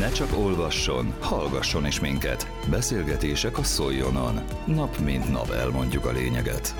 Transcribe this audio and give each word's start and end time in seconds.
Ne 0.00 0.10
csak 0.10 0.36
olvasson, 0.38 1.14
hallgasson 1.18 1.86
is 1.86 2.00
minket. 2.00 2.50
Beszélgetések 2.70 3.58
a 3.58 3.62
Szoljonon. 3.62 4.40
Nap 4.66 4.98
mint 4.98 5.30
nap 5.30 5.50
elmondjuk 5.50 6.04
a 6.04 6.12
lényeget. 6.12 6.74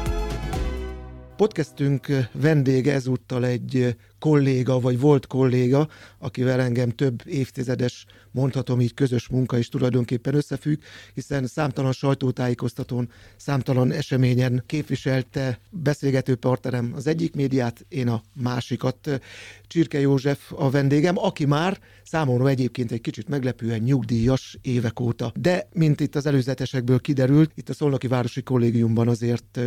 Podcastünk 1.37 2.07
vendége 2.33 2.93
ezúttal 2.93 3.45
egy 3.45 3.97
kolléga, 4.21 4.81
vagy 4.81 5.01
volt 5.01 5.27
kolléga, 5.27 5.89
akivel 6.19 6.61
engem 6.61 6.91
több 6.91 7.23
évtizedes, 7.27 8.07
mondhatom 8.31 8.81
így 8.81 8.95
közös 8.95 9.29
munka 9.29 9.59
is 9.59 9.69
tulajdonképpen 9.69 10.35
összefügg, 10.35 10.81
hiszen 11.15 11.47
számtalan 11.47 11.93
sajtótájékoztatón, 11.93 13.11
számtalan 13.37 13.93
eseményen 13.93 14.63
képviselte 14.67 15.61
beszélgető 15.71 16.35
partnerem 16.37 16.93
az 16.97 17.07
egyik 17.07 17.35
médiát, 17.35 17.85
én 17.89 18.09
a 18.09 18.23
másikat. 18.35 19.21
Csirke 19.67 20.01
József 20.01 20.53
a 20.53 20.71
vendégem, 20.71 21.19
aki 21.19 21.45
már 21.45 21.79
számomra 22.03 22.49
egyébként 22.49 22.93
egy 22.93 23.01
kicsit 23.01 23.29
meglepően 23.29 23.81
nyugdíjas 23.81 24.59
évek 24.63 25.01
óta. 25.01 25.33
De, 25.41 25.69
mint 25.73 26.01
itt 26.01 26.17
az 26.17 26.27
előzetesekből 26.27 27.01
kiderült, 27.01 27.51
itt 27.55 27.69
a 27.69 27.75
Szolnoki 27.75 28.07
Városi 28.07 28.43
Kollégiumban 28.43 29.09
azért 29.09 29.61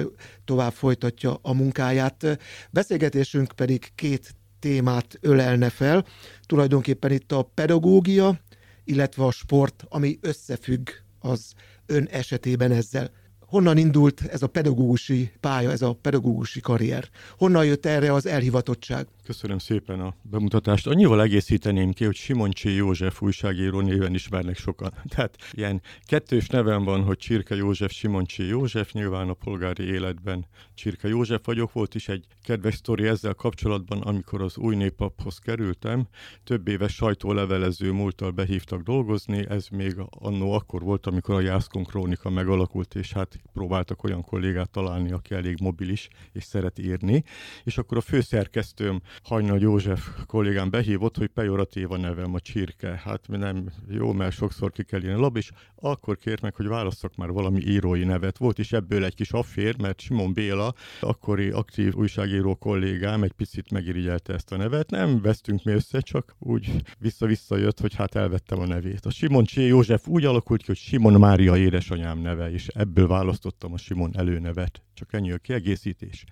tovább 0.46 0.74
folytatja 0.74 1.40
a 1.42 1.54
munkáját. 1.54 2.40
Beszélgetésünk 2.72 3.52
pedig 3.56 3.92
két 3.96 4.36
témát 4.64 5.18
ölelne 5.22 5.70
fel. 5.70 6.06
Tulajdonképpen 6.46 7.12
itt 7.12 7.32
a 7.32 7.50
pedagógia, 7.54 8.40
illetve 8.84 9.24
a 9.26 9.32
sport, 9.32 9.86
ami 9.90 10.18
összefügg 10.22 10.90
az 11.20 11.54
ön 11.86 12.08
esetében 12.12 12.72
ezzel. 12.72 13.12
Honnan 13.40 13.78
indult 13.78 14.22
ez 14.22 14.42
a 14.42 14.48
pedagógusi 14.48 15.32
pálya, 15.40 15.72
ez 15.72 15.82
a 15.82 15.94
pedagógusi 16.02 16.60
karrier? 16.60 17.10
Honnan 17.38 17.66
jött 17.66 17.86
erre 17.86 18.14
az 18.14 18.26
elhivatottság? 18.26 19.08
Köszönöm 19.24 19.58
szépen 19.58 20.00
a 20.00 20.16
bemutatást. 20.22 20.88
Annyival 20.88 21.22
egészíteném 21.22 21.92
ki, 21.92 22.06
hogy 22.06 22.16
Simoncsi 22.16 22.74
József 22.74 23.22
újságíró 23.22 23.80
néven 23.80 24.14
ismernek 24.14 24.58
sokan. 24.58 24.94
Tehát 25.16 25.36
ilyen 25.52 25.82
kettős 26.06 26.48
nevem 26.48 26.84
van, 26.84 27.04
hogy 27.04 27.18
Csirke 27.18 27.56
József, 27.56 27.92
Simoncsi 27.92 28.44
József, 28.44 28.92
nyilván 28.92 29.30
a 29.30 29.34
polgári 29.34 29.84
életben 29.84 30.46
Csirke 30.74 31.08
József 31.08 31.46
vagyok. 31.46 31.72
Volt 31.72 31.96
is 31.96 32.08
egy 32.08 32.26
kedves 32.42 32.76
sztori 32.76 33.08
ezzel 33.08 33.34
kapcsolatban, 33.34 34.02
amikor 34.02 34.42
az 34.42 34.58
új 34.58 34.76
népaphoz 34.76 35.38
kerültem. 35.38 36.08
Több 36.44 36.68
éves 36.68 36.94
sajtólevelező 36.94 37.92
múltal 37.92 38.32
behívtak 38.32 38.82
dolgozni, 38.82 39.46
ez 39.50 39.68
még 39.68 39.96
annó 40.10 40.52
akkor 40.52 40.82
volt, 40.82 41.08
amikor 41.08 41.36
a 41.36 41.42
Jászkon 41.42 41.84
Krónika 41.84 42.30
megalakult, 42.30 42.96
és 42.96 43.14
hát 43.14 43.40
próbáltak 43.54 44.04
olyan 44.04 44.22
kollégát 44.24 44.70
találni, 44.70 45.12
aki 45.12 45.34
elég 45.34 45.58
mobilis 45.62 46.08
és 46.32 46.44
szeret 46.44 46.80
írni. 46.80 47.24
És 47.64 47.78
akkor 47.78 47.98
a 47.98 48.02
főszerkesztőm 48.02 49.02
Hajnal 49.24 49.60
József 49.60 50.08
kollégám 50.26 50.70
behívott, 50.70 51.18
hogy 51.18 51.28
pejoratív 51.28 51.92
a 51.92 51.98
nevem, 51.98 52.34
a 52.34 52.40
csirke. 52.40 53.02
Hát 53.04 53.28
mi 53.28 53.38
nem 53.38 53.72
jó, 53.90 54.12
mert 54.12 54.36
sokszor 54.36 54.72
ki 54.72 54.84
kell 54.84 55.04
írni 55.04 55.20
lab, 55.20 55.38
és 55.38 55.52
akkor 55.76 56.18
kért 56.18 56.42
meg, 56.42 56.56
hogy 56.56 56.68
válasszak 56.68 57.16
már 57.16 57.30
valami 57.30 57.62
írói 57.62 58.04
nevet. 58.04 58.38
Volt 58.38 58.60
is 58.60 58.72
ebből 58.72 59.06
egy 59.06 59.16
kis 59.16 59.32
affér, 59.32 59.82
mert 59.82 60.00
Simon 60.00 60.34
Béla, 60.34 60.74
akkori 61.00 61.50
aktív 61.50 61.94
újságíró 61.96 62.56
kollégám 62.56 63.24
egy 63.24 63.32
picit 63.32 63.72
megirigyelte 63.72 64.34
ezt 64.34 64.52
a 64.52 64.58
nevet. 64.58 64.90
Nem 64.90 65.22
vesztünk 65.22 65.64
mi 65.64 65.72
össze, 65.72 66.00
csak 66.00 66.36
úgy 66.40 66.72
vissza-vissza 67.00 67.58
jött, 67.58 67.80
hogy 67.80 67.96
hát 67.96 68.16
elvettem 68.16 68.60
a 68.60 68.66
nevét. 68.66 69.06
A 69.06 69.12
Simon 69.12 69.44
Csé 69.44 69.66
József 69.66 70.08
úgy 70.08 70.26
alakult 70.26 70.60
ki, 70.60 70.68
hogy 70.68 70.78
Simon 70.78 71.20
Mária 71.20 71.58
édesanyám 71.58 72.20
neve, 72.20 72.52
és 72.52 72.68
ebből 72.68 73.08
választottam 73.08 73.74
a 73.74 73.78
Simon 73.78 74.18
előnevet. 74.18 74.82
Csak 74.94 75.14
ennyi 75.14 75.32
a 75.32 75.38
kiegészítés. 75.38 76.24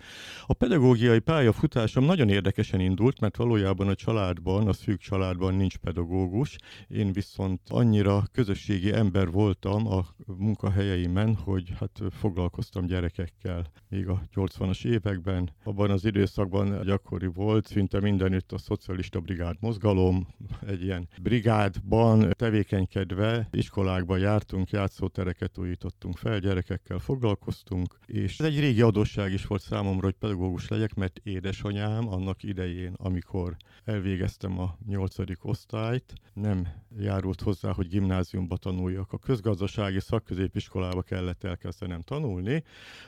A 0.46 0.54
pedagógiai 0.54 1.20
pályafutásom 1.20 2.06
nagyon 2.06 2.30
érdekesen 2.30 2.80
indult, 2.80 3.20
mert 3.20 3.36
valójában 3.36 3.88
a 3.88 3.96
családban, 3.96 4.68
a 4.68 4.74
szűk 4.74 5.00
családban 5.00 5.56
nincs 5.56 5.78
pedagógus. 5.78 6.56
Én 6.88 7.12
viszont 7.12 7.62
annyira 7.70 8.24
közösségi 8.32 8.94
ember 8.94 9.32
voltam 9.32 9.88
a 9.88 10.06
munkahelyeimen, 10.26 11.36
hogy 11.36 11.74
hát 11.80 12.00
foglalkoztam 12.12 12.86
gyerekekkel. 12.86 13.72
Még 13.90 14.08
a 14.08 14.22
80-as 14.36 14.86
években, 14.86 15.50
abban 15.64 15.90
az 15.90 16.06
időszakban 16.06 16.82
gyakori 16.86 17.26
volt, 17.26 17.68
szinte 17.68 18.00
mindenütt 18.00 18.52
a 18.52 18.58
szocialista 18.58 19.20
brigád 19.20 19.56
mozgalom, 19.60 20.28
egy 20.68 20.84
ilyen 20.84 21.08
brigádban 21.22 22.34
tevékenykedve 22.38 23.48
iskolákba 23.52 24.18
jártunk, 24.18 24.70
játszótereket 24.70 25.58
újítottunk 25.58 26.18
fel, 26.18 26.40
gyerekekkel 26.40 27.00
foglalkoztunk, 27.00 28.00
és 28.06 28.40
ez 28.40 28.51
egy 28.52 28.60
régi 28.60 28.82
adósság 28.82 29.32
is 29.32 29.46
volt 29.46 29.62
számomra, 29.62 30.06
hogy 30.06 30.16
pedagógus 30.20 30.68
legyek, 30.68 30.94
mert 30.94 31.20
édesanyám 31.24 32.08
annak 32.08 32.44
idején, 32.44 32.94
amikor 32.98 33.56
elvégeztem 33.86 34.60
a 34.60 34.78
nyolcadik 34.88 35.46
osztályt, 35.46 36.14
nem 36.34 36.68
járult 37.00 37.42
hozzá, 37.42 37.72
hogy 37.72 37.88
gimnáziumba 37.88 38.58
tanuljak. 38.58 39.14
A 39.14 39.18
közgazdasági 39.18 40.00
szakközépiskolába 40.00 41.02
kellett 41.02 41.44
elkezdenem 41.44 42.02
tanulni, 42.02 42.64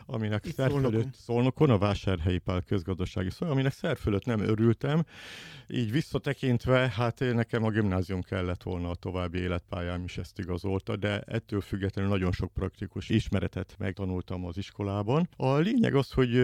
aminek 0.05 0.45
Itt 0.45 0.53
szerfölött, 0.53 0.83
Szolnokon. 0.91 1.11
Szolnokon, 1.13 1.69
a 1.69 1.77
Vásárhelyi 1.77 2.37
Pál 2.37 2.61
közgazdasági 2.61 3.29
szó, 3.29 3.47
aminek 3.47 3.73
szerfölött 3.73 4.25
nem 4.25 4.39
örültem. 4.39 5.03
Így 5.67 5.91
visszatekintve, 5.91 6.89
hát 6.89 7.21
én 7.21 7.35
nekem 7.35 7.63
a 7.63 7.69
gimnázium 7.69 8.21
kellett 8.21 8.63
volna 8.63 8.89
a 8.89 8.95
további 8.95 9.39
életpályám 9.39 10.03
is 10.03 10.17
ezt 10.17 10.39
igazolta, 10.39 10.95
de 10.95 11.19
ettől 11.19 11.61
függetlenül 11.61 12.11
nagyon 12.11 12.31
sok 12.31 12.53
praktikus 12.53 13.09
ismeretet 13.09 13.75
megtanultam 13.77 14.45
az 14.45 14.57
iskolában. 14.57 15.29
A 15.37 15.55
lényeg 15.55 15.95
az, 15.95 16.11
hogy 16.11 16.37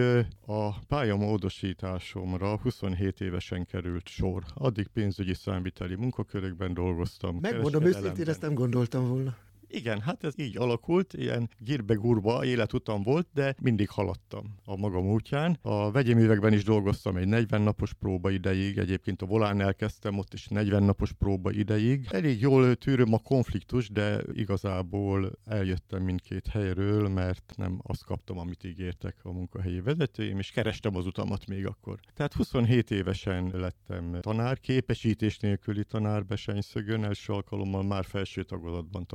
a 0.46 0.78
pályamódosításomra 0.88 2.58
27 2.58 3.20
évesen 3.20 3.66
került 3.66 4.08
sor. 4.08 4.44
Addig 4.54 4.86
pénzügyi 4.86 5.34
számviteli 5.34 5.94
munkakörökben 5.94 6.74
dolgoztam. 6.74 7.38
Megmondom 7.40 7.84
őszintén, 7.84 8.28
ezt 8.28 8.40
nem 8.40 8.54
gondoltam 8.54 9.08
volna. 9.08 9.36
Igen, 9.72 10.00
hát 10.00 10.24
ez 10.24 10.32
így 10.36 10.56
alakult, 10.56 11.12
ilyen 11.12 11.50
gírbe-gurba 11.58 12.44
életutam 12.44 13.02
volt, 13.02 13.26
de 13.34 13.54
mindig 13.62 13.88
haladtam 13.88 14.54
a 14.64 14.76
magam 14.76 15.06
útján. 15.06 15.58
A 15.62 15.90
vegyéművekben 15.90 16.52
is 16.52 16.64
dolgoztam 16.64 17.16
egy 17.16 17.28
40 17.28 17.60
napos 17.60 17.92
próba 17.92 18.30
ideig, 18.30 18.78
egyébként 18.78 19.22
a 19.22 19.26
volán 19.26 19.60
elkezdtem, 19.60 20.18
ott 20.18 20.34
is 20.34 20.46
40 20.48 20.82
napos 20.82 21.12
próba 21.12 21.50
ideig. 21.50 22.06
Elég 22.10 22.40
jól 22.40 22.74
tűröm 22.74 23.12
a 23.12 23.18
konfliktus, 23.18 23.88
de 23.88 24.22
igazából 24.32 25.32
eljöttem 25.44 26.02
mindkét 26.02 26.46
helyről, 26.46 27.08
mert 27.08 27.52
nem 27.56 27.80
azt 27.82 28.04
kaptam, 28.04 28.38
amit 28.38 28.64
ígértek 28.64 29.16
a 29.22 29.32
munkahelyi 29.32 29.80
vezetőim, 29.80 30.38
és 30.38 30.50
kerestem 30.50 30.96
az 30.96 31.06
utamat 31.06 31.46
még 31.46 31.66
akkor. 31.66 31.98
Tehát 32.14 32.34
27 32.34 32.90
évesen 32.90 33.50
lettem 33.54 34.18
tanár, 34.20 34.58
képesítés 34.60 35.38
nélküli 35.38 35.84
tanár 35.84 36.24
Besenyszögön, 36.24 37.04
első 37.04 37.32
alkalommal 37.32 37.82
már 37.82 38.04
felső 38.04 38.42
tagozatban 38.42 39.06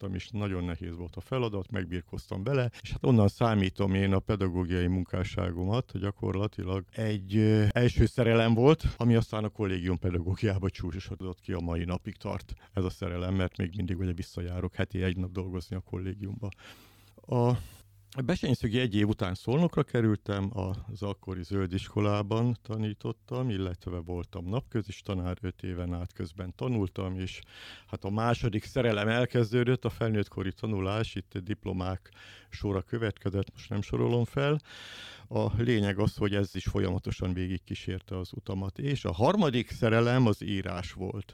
tanítottam, 0.00 0.14
és 0.14 0.28
nagyon 0.30 0.64
nehéz 0.64 0.96
volt 0.96 1.16
a 1.16 1.20
feladat, 1.20 1.70
megbírkoztam 1.70 2.42
vele, 2.42 2.70
és 2.82 2.90
hát 2.90 3.04
onnan 3.04 3.28
számítom 3.28 3.94
én 3.94 4.12
a 4.12 4.18
pedagógiai 4.18 4.86
munkásságomat, 4.86 5.98
gyakorlatilag 5.98 6.84
egy 6.92 7.36
első 7.70 8.06
szerelem 8.06 8.54
volt, 8.54 8.84
ami 8.96 9.14
aztán 9.14 9.44
a 9.44 9.48
kollégium 9.48 9.98
pedagógiába 9.98 10.70
csúcsosodott 10.70 11.40
ki 11.40 11.52
a 11.52 11.60
mai 11.60 11.84
napig 11.84 12.16
tart 12.16 12.54
ez 12.72 12.84
a 12.84 12.90
szerelem, 12.90 13.34
mert 13.34 13.56
még 13.56 13.72
mindig 13.76 13.98
ugye 13.98 14.12
visszajárok 14.12 14.74
heti 14.74 15.02
egy 15.02 15.16
nap 15.16 15.32
dolgozni 15.32 15.76
a 15.76 15.80
kollégiumba. 15.80 16.48
A 17.26 17.52
Besenyszögi 18.18 18.80
egy 18.80 18.94
év 18.94 19.08
után 19.08 19.34
Szolnokra 19.34 19.82
kerültem, 19.82 20.50
az 20.86 21.02
akkori 21.02 21.42
zöld 21.42 21.72
iskolában 21.72 22.56
tanítottam, 22.62 23.50
illetve 23.50 23.98
voltam 23.98 24.48
napközis 24.48 25.00
tanár, 25.00 25.38
öt 25.40 25.62
éven 25.62 25.94
át 25.94 26.12
közben 26.12 26.54
tanultam, 26.56 27.18
és 27.18 27.40
hát 27.86 28.04
a 28.04 28.10
második 28.10 28.64
szerelem 28.64 29.08
elkezdődött, 29.08 29.84
a 29.84 29.90
felnőttkori 29.90 30.52
tanulás, 30.52 31.14
itt 31.14 31.38
diplomák 31.38 32.10
sora 32.48 32.82
következett, 32.82 33.52
most 33.52 33.68
nem 33.68 33.82
sorolom 33.82 34.24
fel. 34.24 34.60
A 35.28 35.62
lényeg 35.62 35.98
az, 35.98 36.16
hogy 36.16 36.34
ez 36.34 36.54
is 36.54 36.64
folyamatosan 36.64 37.32
végigkísérte 37.32 38.18
az 38.18 38.30
utamat, 38.32 38.78
és 38.78 39.04
a 39.04 39.12
harmadik 39.12 39.70
szerelem 39.70 40.26
az 40.26 40.42
írás 40.42 40.92
volt 40.92 41.32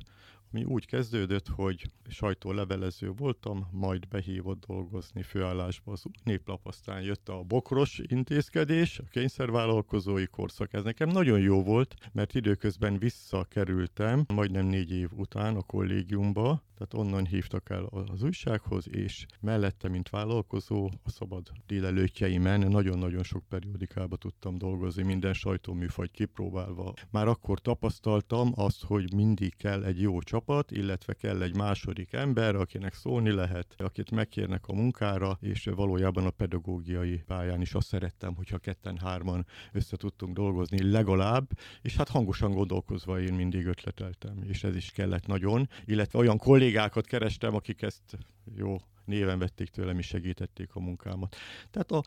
ami 0.53 0.65
úgy 0.65 0.87
kezdődött, 0.87 1.49
hogy 1.49 1.91
sajtólevelező 2.09 3.13
voltam, 3.17 3.69
majd 3.73 4.09
behívott 4.09 4.67
dolgozni 4.67 5.23
főállásba 5.23 5.93
az 5.93 6.05
néplap, 6.25 6.67
aztán 6.67 7.03
jött 7.03 7.29
a 7.29 7.43
bokros 7.43 8.01
intézkedés, 8.07 8.99
a 8.99 9.09
kényszervállalkozói 9.11 10.27
korszak. 10.27 10.73
Ez 10.73 10.85
nekem 10.85 11.09
nagyon 11.09 11.41
jó 11.41 11.63
volt, 11.63 11.95
mert 12.13 12.35
időközben 12.35 12.99
visszakerültem, 12.99 14.25
majdnem 14.35 14.67
négy 14.67 14.91
év 14.91 15.09
után 15.13 15.57
a 15.57 15.63
kollégiumba, 15.63 16.63
tehát 16.79 17.07
onnan 17.07 17.27
hívtak 17.27 17.71
el 17.71 17.85
az 17.85 18.23
újsághoz, 18.23 18.89
és 18.91 19.27
mellette, 19.41 19.89
mint 19.89 20.09
vállalkozó, 20.09 20.91
a 21.05 21.11
szabad 21.11 21.47
délelőttjeimen 21.67 22.61
nagyon-nagyon 22.61 23.23
sok 23.23 23.45
periódikába 23.49 24.17
tudtam 24.17 24.59
dolgozni, 24.59 25.03
minden 25.03 25.33
sajtóműfajt 25.33 26.11
kipróbálva. 26.11 26.93
Már 27.11 27.29
akkor 27.29 27.61
tapasztaltam 27.61 28.53
azt, 28.55 28.85
hogy 28.85 29.15
mindig 29.15 29.57
kell 29.57 29.85
egy 29.85 30.01
jó 30.01 30.21
csapat, 30.21 30.71
illetve 30.71 31.13
kell 31.13 31.43
egy 31.43 31.57
második 31.57 32.13
ember, 32.13 32.55
akinek 32.55 32.95
szólni 32.95 33.31
lehet, 33.31 33.75
akit 33.77 34.11
megkérnek 34.11 34.67
a 34.67 34.73
munkára, 34.73 35.39
és 35.41 35.65
valójában 35.65 36.27
a 36.27 36.31
pedagógiai 36.31 37.23
pályán 37.27 37.61
is 37.61 37.75
azt 37.75 37.87
szerettem, 37.87 38.35
hogyha 38.35 38.59
ketten-hárman 38.59 39.47
össze 39.73 39.97
tudtunk 39.97 40.35
dolgozni 40.35 40.91
legalább, 40.91 41.49
és 41.83 41.97
hát 41.97 42.09
hangosan 42.09 42.51
gondolkozva 42.51 43.21
én 43.21 43.35
mindig 43.35 43.67
ötleteltem, 43.67 44.43
és 44.49 44.65
ez 44.65 44.77
is 44.77 44.91
kellett 44.91 45.27
nagyon, 45.27 45.69
illetve 45.85 46.19
olyan 46.19 46.39
kollégákat 46.67 47.07
kerestem, 47.07 47.55
akik 47.55 47.83
ezt 47.83 48.19
jó 48.57 48.77
néven 49.05 49.39
vették 49.39 49.69
tőlem 49.69 49.99
és 49.99 50.07
segítették 50.07 50.75
a 50.75 50.81
munkámat. 50.81 51.37
Tehát 51.71 51.91
a 51.91 52.03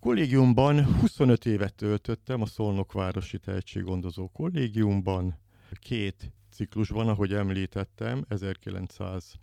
kollégiumban 0.00 0.84
25 0.84 1.46
évet 1.46 1.74
töltöttem 1.74 2.42
a 2.42 2.46
Szolnokvárosi 2.46 3.38
Tehetséggondozó 3.38 4.28
Kollégiumban, 4.28 5.38
két 5.72 6.32
ciklusban, 6.50 7.08
ahogy 7.08 7.32
említettem, 7.32 8.24
1987-től 8.28 9.34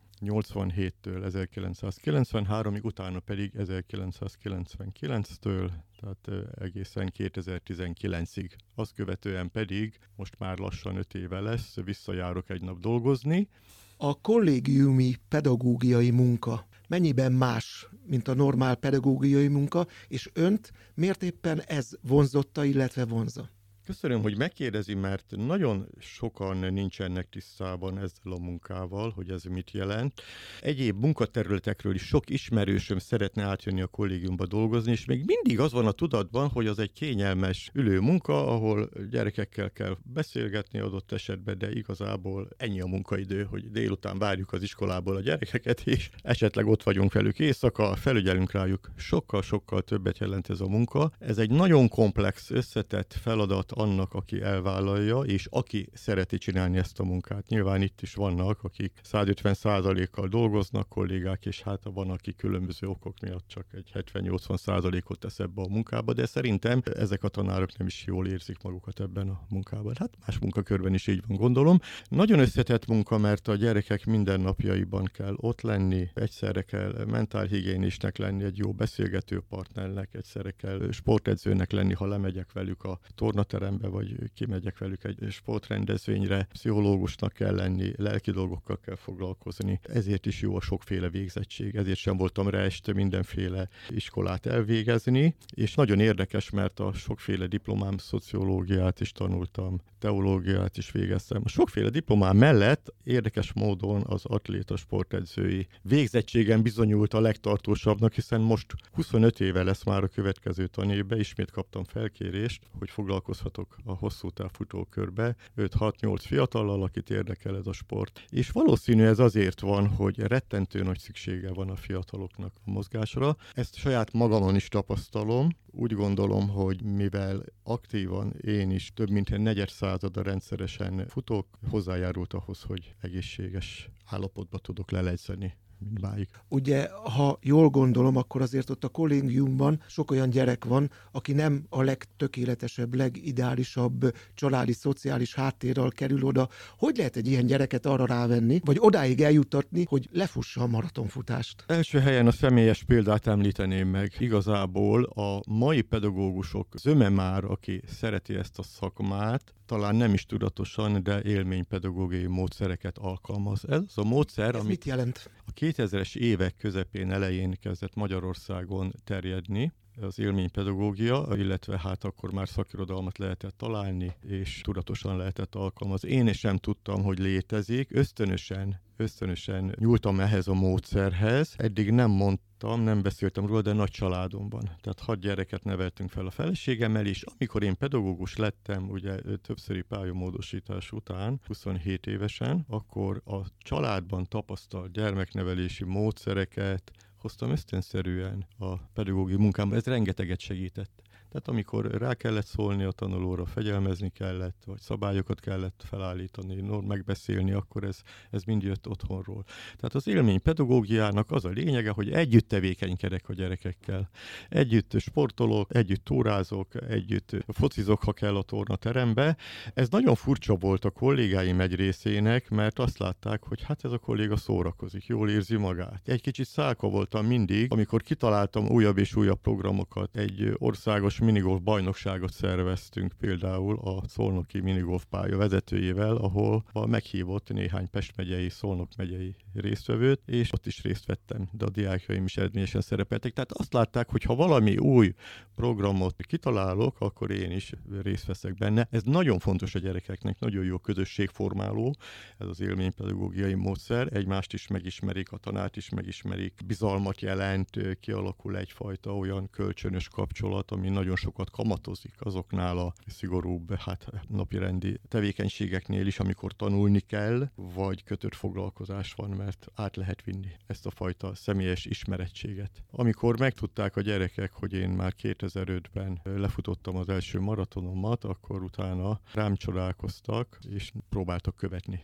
1993-ig, 1.03 2.83
utána 2.83 3.19
pedig 3.19 3.51
1999-től, 3.57 5.71
tehát 5.99 6.29
egészen 6.59 7.11
2019-ig. 7.17 8.51
Azt 8.75 8.93
követően 8.93 9.51
pedig, 9.51 9.99
most 10.15 10.39
már 10.39 10.57
lassan 10.57 10.95
5 10.95 11.13
éve 11.13 11.39
lesz, 11.39 11.75
visszajárok 11.83 12.49
egy 12.49 12.61
nap 12.61 12.79
dolgozni. 12.79 13.49
A 13.97 14.21
kollégiumi 14.21 15.15
pedagógiai 15.29 16.11
munka 16.11 16.67
mennyiben 16.87 17.31
más, 17.31 17.87
mint 18.05 18.27
a 18.27 18.33
normál 18.33 18.75
pedagógiai 18.75 19.47
munka, 19.47 19.87
és 20.07 20.29
önt 20.33 20.71
miért 20.93 21.23
éppen 21.23 21.61
ez 21.61 21.89
vonzotta, 22.01 22.63
illetve 22.63 23.05
vonza? 23.05 23.49
Köszönöm, 23.87 24.21
hogy 24.21 24.37
megkérdezi, 24.37 24.93
mert 24.93 25.25
nagyon 25.37 25.87
sokan 25.99 26.57
nincsenek 26.57 27.29
tisztában 27.29 27.97
ezzel 27.97 28.31
a 28.33 28.37
munkával, 28.37 29.09
hogy 29.09 29.29
ez 29.29 29.43
mit 29.43 29.71
jelent. 29.71 30.21
Egyéb 30.61 30.99
munkaterületekről 30.99 31.93
is 31.93 32.01
sok 32.01 32.29
ismerősöm 32.29 32.97
szeretne 32.97 33.43
átjönni 33.43 33.81
a 33.81 33.87
kollégiumba 33.87 34.45
dolgozni, 34.45 34.91
és 34.91 35.05
még 35.05 35.23
mindig 35.25 35.59
az 35.59 35.71
van 35.71 35.87
a 35.87 35.91
tudatban, 35.91 36.49
hogy 36.49 36.67
az 36.67 36.79
egy 36.79 36.91
kényelmes 36.91 37.69
ülő 37.73 37.99
munka, 37.99 38.47
ahol 38.47 38.89
gyerekekkel 39.09 39.71
kell 39.71 39.97
beszélgetni 40.03 40.79
adott 40.79 41.11
esetben, 41.11 41.57
de 41.57 41.71
igazából 41.71 42.47
ennyi 42.57 42.81
a 42.81 42.85
munkaidő, 42.85 43.43
hogy 43.43 43.71
délután 43.71 44.17
várjuk 44.17 44.53
az 44.53 44.61
iskolából 44.61 45.15
a 45.15 45.21
gyerekeket, 45.21 45.81
és 45.81 46.09
esetleg 46.21 46.67
ott 46.67 46.83
vagyunk 46.83 47.13
velük 47.13 47.39
éjszaka, 47.39 47.95
felügyelünk 47.95 48.51
rájuk. 48.51 48.91
Sokkal-sokkal 48.95 49.81
többet 49.81 50.17
jelent 50.17 50.49
ez 50.49 50.59
a 50.59 50.67
munka. 50.67 51.11
Ez 51.19 51.37
egy 51.37 51.49
nagyon 51.49 51.87
komplex, 51.87 52.49
összetett 52.51 53.13
feladat, 53.21 53.75
annak, 53.77 54.13
aki 54.13 54.41
elvállalja, 54.41 55.19
és 55.19 55.47
aki 55.49 55.89
szereti 55.93 56.37
csinálni 56.37 56.77
ezt 56.77 56.99
a 56.99 57.03
munkát. 57.03 57.47
Nyilván 57.47 57.81
itt 57.81 58.01
is 58.01 58.13
vannak, 58.13 58.63
akik 58.63 58.91
150%-kal 59.11 60.27
dolgoznak, 60.27 60.89
kollégák, 60.89 61.45
és 61.45 61.61
hát 61.61 61.81
van, 61.93 62.09
aki 62.09 62.35
különböző 62.35 62.87
okok 62.87 63.19
miatt 63.19 63.47
csak 63.47 63.65
egy 63.71 63.91
70-80%-ot 63.93 65.19
tesz 65.19 65.39
ebbe 65.39 65.61
a 65.61 65.67
munkába, 65.67 66.13
de 66.13 66.25
szerintem 66.25 66.81
ezek 66.83 67.23
a 67.23 67.27
tanárok 67.27 67.77
nem 67.77 67.87
is 67.87 68.05
jól 68.05 68.27
érzik 68.27 68.61
magukat 68.63 68.99
ebben 68.99 69.29
a 69.29 69.41
munkában. 69.49 69.93
Hát 69.99 70.13
más 70.25 70.39
munkakörben 70.39 70.93
is 70.93 71.07
így 71.07 71.23
van, 71.27 71.37
gondolom. 71.37 71.79
Nagyon 72.09 72.39
összetett 72.39 72.87
munka, 72.87 73.17
mert 73.17 73.47
a 73.47 73.55
gyerekek 73.55 74.05
mindennapjaiban 74.05 75.09
kell 75.13 75.33
ott 75.37 75.61
lenni, 75.61 76.09
egyszerre 76.13 76.61
kell 76.61 77.05
mentálhigiénisnek 77.05 78.17
lenni, 78.17 78.43
egy 78.43 78.57
jó 78.57 78.71
beszélgető 78.71 79.43
partnernek, 79.49 80.09
egyszerre 80.11 80.51
kell 80.51 80.91
sportedzőnek 80.91 81.71
lenni, 81.71 81.93
ha 81.93 82.05
lemegyek 82.05 82.51
velük 82.53 82.83
a 82.83 82.99
tornaterem 83.15 83.66
terembe, 83.67 83.87
vagy 83.87 84.15
kimegyek 84.33 84.77
velük 84.77 85.03
egy 85.03 85.17
sportrendezvényre, 85.29 86.47
pszichológusnak 86.51 87.33
kell 87.33 87.55
lenni, 87.55 87.91
lelki 87.95 88.31
dolgokkal 88.31 88.79
kell 88.79 88.95
foglalkozni. 88.95 89.79
Ezért 89.83 90.25
is 90.25 90.41
jó 90.41 90.55
a 90.55 90.61
sokféle 90.61 91.09
végzettség, 91.09 91.75
ezért 91.75 91.97
sem 91.97 92.17
voltam 92.17 92.49
rá 92.49 92.59
este 92.59 92.93
mindenféle 92.93 93.69
iskolát 93.89 94.45
elvégezni, 94.45 95.35
és 95.53 95.75
nagyon 95.75 95.99
érdekes, 95.99 96.49
mert 96.49 96.79
a 96.79 96.93
sokféle 96.93 97.47
diplomám 97.47 97.97
szociológiát 97.97 98.99
is 98.99 99.11
tanultam, 99.11 99.79
teológiát 99.99 100.77
is 100.77 100.91
végeztem. 100.91 101.41
A 101.43 101.49
sokféle 101.49 101.89
diplomám 101.89 102.37
mellett 102.37 102.93
érdekes 103.03 103.53
módon 103.53 104.03
az 104.05 104.25
atléta 104.25 104.75
sportedzői 104.75 105.67
végzettségem 105.81 106.61
bizonyult 106.61 107.13
a 107.13 107.19
legtartósabbnak, 107.19 108.13
hiszen 108.13 108.41
most 108.41 108.73
25 108.91 109.39
éve 109.39 109.63
lesz 109.63 109.83
már 109.83 110.03
a 110.03 110.07
következő 110.07 110.67
tanévbe, 110.67 111.17
ismét 111.17 111.51
kaptam 111.51 111.83
felkérést, 111.83 112.61
hogy 112.79 112.89
foglalkozhatok 112.89 113.56
indulhatok 113.57 113.77
a 113.83 113.93
hosszú 113.93 114.29
távfutókörbe 114.29 115.35
5-6-8 115.57 116.17
fiatallal, 116.19 116.83
akit 116.83 117.09
érdekel 117.09 117.57
ez 117.57 117.67
a 117.67 117.73
sport. 117.73 118.25
És 118.29 118.49
valószínű 118.49 119.03
ez 119.03 119.19
azért 119.19 119.59
van, 119.59 119.87
hogy 119.87 120.19
rettentő 120.19 120.83
nagy 120.83 120.99
szüksége 120.99 121.53
van 121.53 121.69
a 121.69 121.75
fiataloknak 121.75 122.53
a 122.65 122.71
mozgásra. 122.71 123.35
Ezt 123.53 123.75
saját 123.75 124.13
magamon 124.13 124.55
is 124.55 124.67
tapasztalom. 124.67 125.49
Úgy 125.71 125.93
gondolom, 125.93 126.49
hogy 126.49 126.81
mivel 126.83 127.43
aktívan 127.63 128.31
én 128.31 128.71
is 128.71 128.91
több 128.93 129.09
mint 129.09 129.29
egy 129.29 129.39
negyed 129.39 129.69
százada 129.69 130.21
rendszeresen 130.21 131.07
futok, 131.07 131.47
hozzájárult 131.69 132.33
ahhoz, 132.33 132.61
hogy 132.61 132.95
egészséges 133.01 133.89
állapotba 134.05 134.57
tudok 134.57 134.91
lelegyzeni 134.91 135.53
mindmáig. 135.79 136.27
Ugye, 136.47 136.89
ha 136.89 137.37
jól 137.41 137.69
gondolom, 137.69 138.15
akkor 138.15 138.41
azért 138.41 138.69
ott 138.69 138.83
a 138.83 138.89
kollégiumban 138.89 139.81
sok 139.87 140.11
olyan 140.11 140.29
gyerek 140.29 140.65
van, 140.65 140.91
aki 141.11 141.31
nem 141.31 141.65
a 141.69 141.81
legtökéletesebb, 141.81 142.93
legideálisabb 142.93 144.15
családi, 144.33 144.73
szociális 144.73 145.35
háttérrel 145.35 145.89
kerül 145.89 146.23
oda. 146.23 146.49
Hogy 146.77 146.97
lehet 146.97 147.15
egy 147.15 147.27
ilyen 147.27 147.45
gyereket 147.45 147.85
arra 147.85 148.05
rávenni, 148.05 148.61
vagy 148.63 148.77
odáig 148.79 149.21
eljuttatni, 149.21 149.85
hogy 149.87 150.09
lefussa 150.11 150.61
a 150.61 150.67
maratonfutást? 150.67 151.63
Első 151.67 151.99
helyen 151.99 152.27
a 152.27 152.31
személyes 152.31 152.83
példát 152.83 153.27
említeném 153.27 153.87
meg. 153.87 154.15
Igazából 154.19 155.03
a 155.03 155.41
mai 155.47 155.81
pedagógusok 155.81 156.67
zöme 156.77 157.09
már, 157.09 157.43
aki 157.43 157.81
szereti 157.87 158.35
ezt 158.35 158.59
a 158.59 158.63
szakmát, 158.63 159.53
talán 159.65 159.95
nem 159.95 160.13
is 160.13 160.25
tudatosan, 160.25 161.03
de 161.03 161.21
élménypedagógiai 161.21 162.25
módszereket 162.25 162.97
alkalmaz. 162.97 163.69
Ez 163.69 163.81
a 163.95 164.03
módszer, 164.03 164.47
Ez 164.47 164.55
amit 164.55 164.67
mit 164.67 164.85
jelent? 164.85 165.29
A 165.45 165.51
2000-es 165.71 166.15
évek 166.15 166.55
közepén 166.57 167.11
elején 167.11 167.57
kezdett 167.61 167.95
Magyarországon 167.95 168.93
terjedni, 169.03 169.71
az 170.01 170.19
élménypedagógia, 170.19 171.27
illetve 171.35 171.79
hát 171.79 172.03
akkor 172.03 172.31
már 172.31 172.47
szakirodalmat 172.47 173.17
lehetett 173.17 173.57
találni, 173.57 174.15
és 174.27 174.61
tudatosan 174.61 175.17
lehetett 175.17 175.55
alkalmazni. 175.55 176.09
Én 176.09 176.27
is 176.27 176.39
sem 176.39 176.57
tudtam, 176.57 177.03
hogy 177.03 177.19
létezik. 177.19 177.95
Ösztönösen, 177.95 178.79
ösztönösen 178.97 179.75
nyúltam 179.79 180.19
ehhez 180.19 180.47
a 180.47 180.53
módszerhez. 180.53 181.53
Eddig 181.57 181.91
nem 181.91 182.09
mondtam, 182.09 182.81
nem 182.81 183.01
beszéltem 183.01 183.45
róla, 183.45 183.61
de 183.61 183.73
nagy 183.73 183.89
családomban. 183.89 184.63
Tehát 184.63 184.99
hat 184.99 185.19
gyereket 185.19 185.63
neveltünk 185.63 186.09
fel 186.09 186.25
a 186.25 186.31
feleségemmel, 186.31 187.05
és 187.05 187.23
amikor 187.23 187.63
én 187.63 187.77
pedagógus 187.77 188.35
lettem, 188.35 188.89
ugye 188.89 189.15
többszöri 189.41 189.81
pályamódosítás 189.81 190.91
után, 190.91 191.39
27 191.47 192.05
évesen, 192.05 192.65
akkor 192.69 193.21
a 193.25 193.37
családban 193.57 194.25
tapasztalt 194.25 194.91
gyermeknevelési 194.91 195.83
módszereket, 195.83 196.91
hoztam 197.27 197.51
ösztönszerűen 197.51 198.45
a 198.57 198.77
pedagógiai 198.77 199.39
munkámba, 199.39 199.75
ez 199.75 199.85
rengeteget 199.85 200.39
segített. 200.39 201.01
Tehát 201.37 201.51
amikor 201.51 201.85
rá 201.85 202.13
kellett 202.13 202.45
szólni 202.45 202.83
a 202.83 202.91
tanulóra, 202.91 203.45
fegyelmezni 203.45 204.09
kellett, 204.09 204.63
vagy 204.65 204.79
szabályokat 204.79 205.39
kellett 205.39 205.83
felállítani, 205.85 206.61
megbeszélni, 206.87 207.51
akkor 207.51 207.83
ez, 207.83 207.99
ez 208.31 208.43
mind 208.43 208.63
jött 208.63 208.87
otthonról. 208.87 209.43
Tehát 209.75 209.95
az 209.95 210.07
élmény 210.07 210.41
pedagógiának 210.41 211.31
az 211.31 211.45
a 211.45 211.49
lényege, 211.49 211.89
hogy 211.89 212.11
együtt 212.11 212.47
tevékenykedek 212.47 213.29
a 213.29 213.33
gyerekekkel. 213.33 214.09
Együtt 214.49 214.99
sportolok, 214.99 215.75
együtt 215.75 216.03
túrázok, 216.03 216.67
együtt 216.89 217.35
focizok, 217.47 218.03
ha 218.03 218.13
kell 218.13 218.35
a 218.35 218.41
tornaterembe. 218.41 219.37
Ez 219.73 219.89
nagyon 219.89 220.15
furcsa 220.15 220.55
volt 220.55 220.85
a 220.85 220.89
kollégáim 220.89 221.59
egy 221.59 221.75
részének, 221.75 222.49
mert 222.49 222.79
azt 222.79 222.97
látták, 222.97 223.43
hogy 223.43 223.63
hát 223.63 223.83
ez 223.83 223.91
a 223.91 223.97
kolléga 223.97 224.37
szórakozik, 224.37 225.05
jól 225.05 225.29
érzi 225.29 225.55
magát. 225.55 226.01
Egy 226.05 226.21
kicsit 226.21 226.47
szálka 226.47 226.87
voltam 226.87 227.25
mindig, 227.25 227.71
amikor 227.71 228.01
kitaláltam 228.01 228.69
újabb 228.69 228.97
és 228.97 229.15
újabb 229.15 229.41
programokat, 229.41 230.17
egy 230.17 230.53
országos 230.57 231.19
minigolf 231.27 231.61
bajnokságot 231.61 232.33
szerveztünk 232.33 233.13
például 233.19 233.79
a 233.79 234.07
Szolnoki 234.07 234.59
minigolf 234.59 235.05
pálya 235.09 235.37
vezetőjével, 235.37 236.15
ahol 236.15 236.63
meghívott 236.73 237.49
néhány 237.49 237.89
Pest 237.89 238.15
megyei, 238.15 238.49
Szolnok 238.49 238.89
megyei 238.97 239.35
résztvevőt, 239.53 240.21
és 240.25 240.53
ott 240.53 240.65
is 240.65 240.83
részt 240.83 241.05
vettem, 241.05 241.49
de 241.51 241.65
a 241.65 241.69
diákjaim 241.69 242.25
is 242.25 242.37
eredményesen 242.37 242.81
szerepeltek. 242.81 243.33
Tehát 243.33 243.51
azt 243.51 243.73
látták, 243.73 244.09
hogy 244.09 244.23
ha 244.23 244.35
valami 244.35 244.77
új 244.77 245.13
programot 245.55 246.15
kitalálok, 246.21 246.95
akkor 246.99 247.31
én 247.31 247.51
is 247.51 247.73
részt 248.01 248.25
veszek 248.25 248.53
benne. 248.53 248.87
Ez 248.91 249.03
nagyon 249.03 249.39
fontos 249.39 249.75
a 249.75 249.79
gyerekeknek, 249.79 250.39
nagyon 250.39 250.63
jó 250.63 250.77
közösségformáló, 250.77 251.95
ez 252.37 252.47
az 252.47 252.61
élménypedagógiai 252.61 253.53
módszer, 253.53 254.07
egymást 254.13 254.53
is 254.53 254.67
megismerik, 254.67 255.31
a 255.31 255.37
tanárt 255.37 255.77
is 255.77 255.89
megismerik, 255.89 256.53
bizalmat 256.65 257.21
jelent, 257.21 257.99
kialakul 257.99 258.57
egyfajta 258.57 259.17
olyan 259.17 259.49
kölcsönös 259.49 260.07
kapcsolat, 260.07 260.71
ami 260.71 260.89
nagyon 260.89 261.06
nagyon 261.07 261.31
sokat 261.31 261.49
kamatozik 261.49 262.13
azoknál 262.19 262.77
a 262.77 262.93
szigorúbb, 263.05 263.73
hát 263.73 264.11
napirendi 264.27 264.99
tevékenységeknél 265.07 266.07
is, 266.07 266.19
amikor 266.19 266.53
tanulni 266.53 266.99
kell, 266.99 267.49
vagy 267.55 268.03
kötött 268.03 268.35
foglalkozás 268.35 269.13
van, 269.13 269.29
mert 269.29 269.67
át 269.75 269.95
lehet 269.95 270.23
vinni 270.23 270.51
ezt 270.65 270.85
a 270.85 270.89
fajta 270.89 271.35
személyes 271.35 271.85
ismerettséget. 271.85 272.83
Amikor 272.91 273.39
megtudták 273.39 273.95
a 273.95 274.01
gyerekek, 274.01 274.51
hogy 274.51 274.73
én 274.73 274.89
már 274.89 275.13
2005-ben 275.21 276.21
lefutottam 276.23 276.95
az 276.95 277.09
első 277.09 277.39
maratonomat, 277.39 278.23
akkor 278.23 278.63
utána 278.63 279.19
rám 279.33 279.55
csodálkoztak, 279.55 280.59
és 280.69 280.91
próbáltak 281.09 281.55
követni 281.55 282.01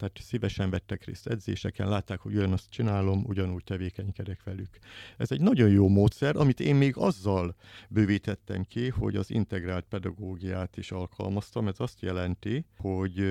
tehát 0.00 0.18
szívesen 0.20 0.70
vettek 0.70 1.04
részt 1.04 1.26
edzéseken, 1.26 1.88
látták, 1.88 2.20
hogy 2.20 2.36
olyan 2.36 2.52
azt 2.52 2.70
csinálom, 2.70 3.24
ugyanúgy 3.26 3.64
tevékenykedek 3.64 4.42
velük. 4.44 4.78
Ez 5.16 5.30
egy 5.30 5.40
nagyon 5.40 5.70
jó 5.70 5.88
módszer, 5.88 6.36
amit 6.36 6.60
én 6.60 6.74
még 6.74 6.96
azzal 6.96 7.56
bővítettem 8.46 8.64
ki, 8.68 8.88
hogy 8.88 9.16
az 9.16 9.30
integrált 9.30 9.84
pedagógiát 9.88 10.76
is 10.76 10.90
alkalmaztam. 10.90 11.68
Ez 11.68 11.80
azt 11.80 12.00
jelenti, 12.00 12.64
hogy 12.76 13.22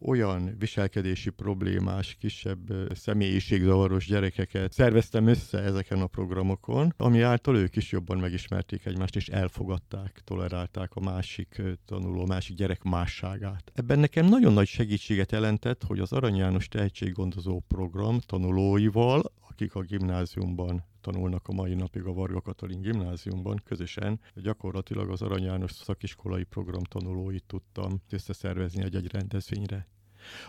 olyan 0.00 0.54
viselkedési 0.58 1.30
problémás, 1.30 2.16
kisebb 2.20 2.94
személyiségzavaros 2.94 4.06
gyerekeket 4.06 4.72
szerveztem 4.72 5.26
össze 5.26 5.58
ezeken 5.58 6.00
a 6.00 6.06
programokon, 6.06 6.94
ami 6.96 7.20
által 7.20 7.56
ők 7.56 7.76
is 7.76 7.92
jobban 7.92 8.18
megismerték 8.18 8.86
egymást, 8.86 9.16
és 9.16 9.28
elfogadták, 9.28 10.20
tolerálták 10.24 10.94
a 10.94 11.00
másik 11.00 11.62
tanuló, 11.86 12.26
másik 12.26 12.56
gyerek 12.56 12.82
másságát. 12.82 13.72
Ebben 13.74 13.98
nekem 13.98 14.26
nagyon 14.26 14.52
nagy 14.52 14.66
segítséget 14.66 15.32
jelentett, 15.32 15.82
hogy 15.84 15.98
az 15.98 16.12
Arany 16.12 16.36
János 16.36 16.68
tehetséggondozó 16.68 17.60
program 17.68 18.18
tanulóival, 18.26 19.22
akik 19.48 19.74
a 19.74 19.80
gimnáziumban 19.80 20.84
tanulnak 21.10 21.48
a 21.48 21.52
mai 21.52 21.74
napig 21.74 22.06
a 22.06 22.12
Varga 22.12 22.40
Katalin 22.40 22.80
gimnáziumban, 22.80 23.60
közösen 23.64 24.20
gyakorlatilag 24.34 25.10
az 25.10 25.22
Arany 25.22 25.42
János 25.42 25.72
szakiskolai 25.72 26.44
program 26.44 26.82
tanulóit 26.82 27.44
tudtam 27.46 28.02
összeszervezni 28.10 28.82
egy-egy 28.82 29.12
rendezvényre. 29.12 29.86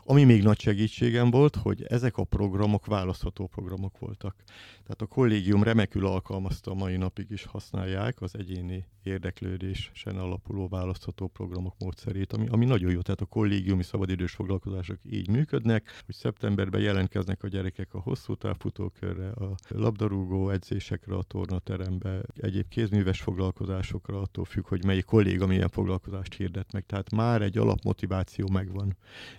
Ami 0.03 0.23
még 0.23 0.43
nagy 0.43 0.59
segítségem 0.59 1.29
volt, 1.31 1.55
hogy 1.55 1.83
ezek 1.83 2.17
a 2.17 2.23
programok 2.23 2.85
választható 2.85 3.47
programok 3.47 3.99
voltak. 3.99 4.35
Tehát 4.83 5.01
a 5.01 5.05
kollégium 5.05 5.63
remekül 5.63 6.05
alkalmazta 6.05 6.71
a 6.71 6.73
mai 6.73 6.97
napig 6.97 7.25
is 7.29 7.45
használják 7.45 8.21
az 8.21 8.37
egyéni 8.37 8.85
érdeklődésen 9.03 10.17
alapuló 10.17 10.67
választható 10.67 11.27
programok 11.27 11.75
módszerét, 11.79 12.33
ami, 12.33 12.47
ami 12.47 12.65
nagyon 12.65 12.91
jó. 12.91 13.01
Tehát 13.01 13.21
a 13.21 13.25
kollégiumi 13.25 13.83
szabadidős 13.83 14.31
foglalkozások 14.31 14.97
így 15.09 15.29
működnek, 15.29 16.01
hogy 16.05 16.15
szeptemberben 16.15 16.81
jelentkeznek 16.81 17.43
a 17.43 17.47
gyerekek 17.47 17.93
a 17.93 17.99
hosszú 17.99 18.35
távfutókörre, 18.35 19.29
a 19.29 19.55
labdarúgó 19.67 20.49
edzésekre, 20.49 21.15
a 21.15 21.23
tornaterembe, 21.23 22.21
egyéb 22.35 22.67
kézműves 22.67 23.21
foglalkozásokra, 23.21 24.21
attól 24.21 24.45
függ, 24.45 24.67
hogy 24.67 24.85
melyik 24.85 25.05
kolléga 25.05 25.47
milyen 25.47 25.69
foglalkozást 25.69 26.33
hirdet 26.33 26.71
meg. 26.71 26.85
Tehát 26.85 27.11
már 27.11 27.41
egy 27.41 27.57
alapmotiváció 27.57 28.49
megvan. 28.51 28.97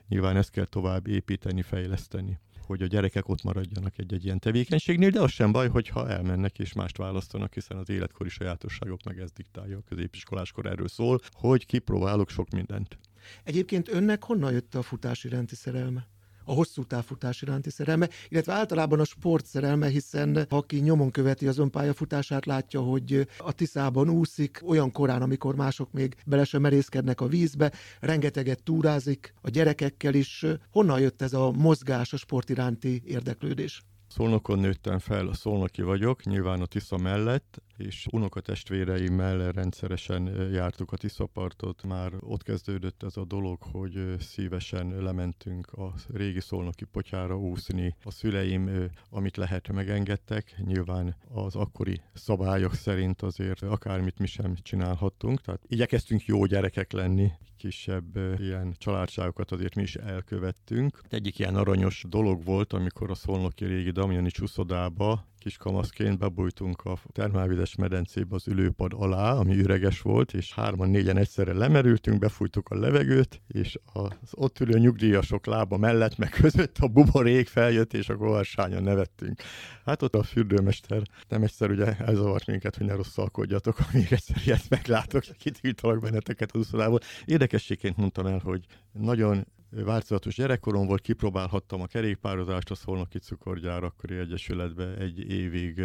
Nyilván 0.09 0.30
ezt 0.37 0.51
kell 0.51 0.67
tovább 0.67 1.07
építeni, 1.07 1.63
fejleszteni 1.63 2.39
hogy 2.71 2.83
a 2.83 2.87
gyerekek 2.87 3.29
ott 3.29 3.43
maradjanak 3.43 3.99
egy-egy 3.99 4.25
ilyen 4.25 4.39
tevékenységnél, 4.39 5.11
de 5.11 5.21
az 5.21 5.31
sem 5.31 5.53
baj, 5.53 5.69
hogyha 5.69 6.09
elmennek 6.09 6.59
és 6.59 6.73
mást 6.73 6.97
választanak, 6.97 7.55
hiszen 7.55 7.77
az 7.77 7.89
életkori 7.89 8.29
sajátosságok 8.29 9.03
meg 9.05 9.19
ez 9.19 9.33
diktálja 9.33 9.77
a 9.77 9.83
középiskoláskor 9.89 10.67
erről 10.67 10.89
szól, 10.89 11.21
hogy 11.31 11.67
kipróbálok 11.67 12.31
sok 12.31 12.51
mindent. 12.51 12.99
Egyébként 13.45 13.89
önnek 13.89 14.25
honnan 14.25 14.53
jött 14.53 14.75
a 14.75 14.83
futás 14.83 15.25
iránti 15.25 15.55
szerelme? 15.55 16.07
A 16.45 16.53
hosszú 16.53 16.85
távfutás 16.85 17.43
iránti 17.43 17.71
szerelme, 17.71 18.09
illetve 18.29 18.53
általában 18.53 19.01
a 19.01 19.05
sport 19.05 19.47
szerelme, 19.47 19.87
hiszen 19.89 20.47
aki 20.49 20.77
nyomon 20.77 21.11
követi 21.11 21.47
az 21.47 21.59
önpályafutását, 21.59 22.47
látja, 22.47 22.81
hogy 22.81 23.27
a 23.39 23.53
Tiszában 23.53 24.09
úszik 24.09 24.61
olyan 24.65 24.93
korán, 24.93 25.23
amikor 25.23 25.55
mások 25.55 25.93
még 25.93 26.17
bele 26.27 26.45
sem 26.45 26.61
merészkednek 26.61 27.21
a 27.21 27.27
vízbe, 27.27 27.73
rengeteget 28.01 28.63
túrázik 28.63 29.35
a 29.41 29.51
gyerekekkel 29.51 30.15
is. 30.15 30.47
Honnan 30.71 31.01
jött 31.01 31.23
ez 31.23 31.33
a 31.33 31.51
mozgás, 31.51 32.13
a 32.13 32.17
sport 32.17 32.51
iránti 32.51 33.03
érdeklődés? 33.05 33.83
Szolnokon 34.11 34.59
nőttem 34.59 34.99
fel, 34.99 35.27
a 35.27 35.35
szolnoki 35.35 35.83
vagyok, 35.83 36.25
nyilván 36.25 36.61
a 36.61 36.67
Tisza 36.67 36.97
mellett, 36.97 37.63
és 37.77 38.07
unokatestvéreimmel 38.11 39.53
rendszeresen 39.53 40.51
jártuk 40.53 40.93
a 40.93 40.97
Tiszapartot. 40.97 41.83
Már 41.83 42.13
ott 42.21 42.43
kezdődött 42.43 43.03
ez 43.03 43.17
a 43.17 43.25
dolog, 43.25 43.59
hogy 43.63 44.15
szívesen 44.19 45.03
lementünk 45.03 45.73
a 45.73 45.95
régi 46.15 46.41
szolnoki 46.41 46.85
potyára 46.85 47.39
úszni. 47.39 47.97
A 48.03 48.11
szüleim, 48.11 48.91
amit 49.11 49.37
lehet, 49.37 49.73
megengedtek. 49.73 50.55
Nyilván 50.65 51.17
az 51.29 51.57
akkori 51.57 52.01
szabályok 52.15 52.75
szerint 52.75 53.23
azért 53.23 53.63
akármit 53.63 54.19
mi 54.19 54.27
sem 54.27 54.55
csinálhattunk. 54.63 55.41
Tehát 55.41 55.65
igyekeztünk 55.69 56.25
jó 56.25 56.45
gyerekek 56.45 56.93
lenni, 56.93 57.33
kisebb 57.61 58.17
ilyen 58.39 58.75
családságokat 58.79 59.51
azért 59.53 59.75
mi 59.75 59.83
is 59.83 59.95
elkövettünk. 59.95 61.01
Egyik 61.09 61.39
ilyen 61.39 61.57
aranyos 61.57 62.05
dolog 62.09 62.45
volt, 62.45 62.73
amikor 62.73 63.11
a 63.11 63.15
szolnoki 63.15 63.65
régi 63.65 63.91
Damjani 63.91 64.31
csúszodába 64.31 65.30
kiskamaszként 65.41 66.19
bebújtunk 66.19 66.83
a 66.83 66.99
termálvizes 67.13 67.75
medencébe 67.75 68.35
az 68.35 68.49
ülőpad 68.49 68.93
alá, 68.95 69.33
ami 69.33 69.57
üreges 69.57 70.01
volt, 70.01 70.33
és 70.35 70.55
hárman-négyen 70.55 71.17
egyszerre 71.17 71.53
lemerültünk, 71.53 72.19
befújtuk 72.19 72.69
a 72.69 72.79
levegőt, 72.79 73.41
és 73.49 73.79
az 73.93 74.31
ott 74.31 74.61
ülő 74.61 74.79
nyugdíjasok 74.79 75.47
lába 75.47 75.77
mellett, 75.77 76.19
meg 76.19 76.29
között 76.29 76.79
a 76.79 76.89
buborék 76.89 77.49
feljött, 77.49 77.95
és 77.95 78.09
a 78.09 78.17
goharsányon 78.17 78.83
nevettünk. 78.83 79.43
Hát 79.85 80.03
ott 80.03 80.15
a 80.15 80.23
fürdőmester 80.23 81.03
nem 81.29 81.43
egyszer 81.43 81.71
ugye 81.71 81.97
elzavart 81.97 82.47
minket, 82.47 82.77
hogy 82.77 82.87
ne 82.87 82.95
rosszalkodjatok, 82.95 83.79
amíg 83.93 84.13
egyszer 84.13 84.37
ilyet 84.45 84.69
meglátok, 84.69 85.23
kitiltalak 85.39 86.01
benneteket 86.01 86.53
az 86.53 86.61
uszodából. 86.61 87.01
Érdekességként 87.25 87.97
mondtam 87.97 88.27
el, 88.27 88.41
hogy 88.45 88.65
nagyon 88.93 89.47
változatos 89.71 90.35
gyerekkorom 90.35 90.87
volt, 90.87 91.01
kipróbálhattam 91.01 91.81
a 91.81 91.87
kerékpározást 91.87 92.71
a 92.71 92.75
Szolnoki 92.75 93.19
Cukorgyár 93.19 93.85
akkori 93.85 94.17
egyesületbe, 94.17 94.97
egy 94.97 95.31
évig 95.31 95.83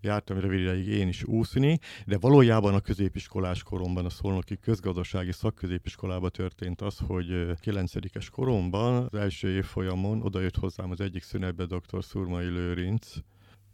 jártam 0.00 0.38
rövid 0.38 0.88
én 0.88 1.08
is 1.08 1.24
úszni, 1.24 1.78
de 2.06 2.18
valójában 2.18 2.74
a 2.74 2.80
középiskolás 2.80 3.62
koromban 3.62 4.04
a 4.04 4.10
Szolnoki 4.10 4.56
Közgazdasági 4.56 5.32
Szakközépiskolába 5.32 6.28
történt 6.28 6.80
az, 6.80 6.98
hogy 7.06 7.46
9 7.60 7.92
koromban 8.30 9.08
az 9.10 9.18
első 9.18 9.48
évfolyamon 9.48 10.22
odajött 10.22 10.56
hozzám 10.56 10.90
az 10.90 11.00
egyik 11.00 11.22
szünetbe 11.22 11.64
dr. 11.64 12.04
Szurmai 12.04 12.46
Lőrinc, 12.46 13.12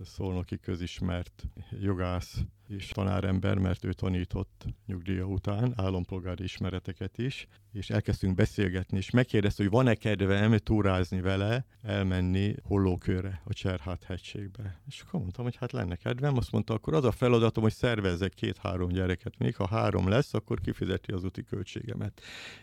szolnoki 0.00 0.58
közismert 0.58 1.44
jogász 1.80 2.44
és 2.68 2.86
tanárember, 2.86 3.58
mert 3.58 3.84
ő 3.84 3.92
tanított 3.92 4.64
nyugdíja 4.86 5.24
után 5.24 5.72
állampolgári 5.76 6.44
ismereteket 6.44 7.18
is, 7.18 7.46
és 7.72 7.90
elkezdtünk 7.90 8.34
beszélgetni, 8.34 8.96
és 8.96 9.10
megkérdezte, 9.10 9.62
hogy 9.62 9.72
van-e 9.72 9.94
kedvem 9.94 10.56
túrázni 10.56 11.20
vele, 11.20 11.66
elmenni 11.82 12.54
hollókőre, 12.62 13.42
a 13.44 13.52
Cserhát 13.52 14.04
hegységbe. 14.04 14.80
És 14.86 15.00
akkor 15.00 15.20
mondtam, 15.20 15.44
hogy 15.44 15.56
hát 15.56 15.72
lenne 15.72 15.96
kedvem, 15.96 16.36
azt 16.36 16.52
mondta, 16.52 16.74
akkor 16.74 16.94
az 16.94 17.04
a 17.04 17.12
feladatom, 17.12 17.62
hogy 17.62 17.72
szervezzek 17.72 18.34
két-három 18.34 18.88
gyereket 18.88 19.38
még, 19.38 19.56
ha 19.56 19.66
három 19.66 20.08
lesz, 20.08 20.34
akkor 20.34 20.60
kifizeti 20.60 21.12
az 21.12 21.24
úti 21.24 21.44
költségemet. 21.44 22.20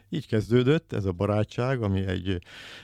Így 0.10 0.28
kezdődött 0.28 0.94
ez 0.94 1.06
a 1.06 1.12
barátság, 1.12 1.82
ami 1.82 2.06
egy 2.06 2.42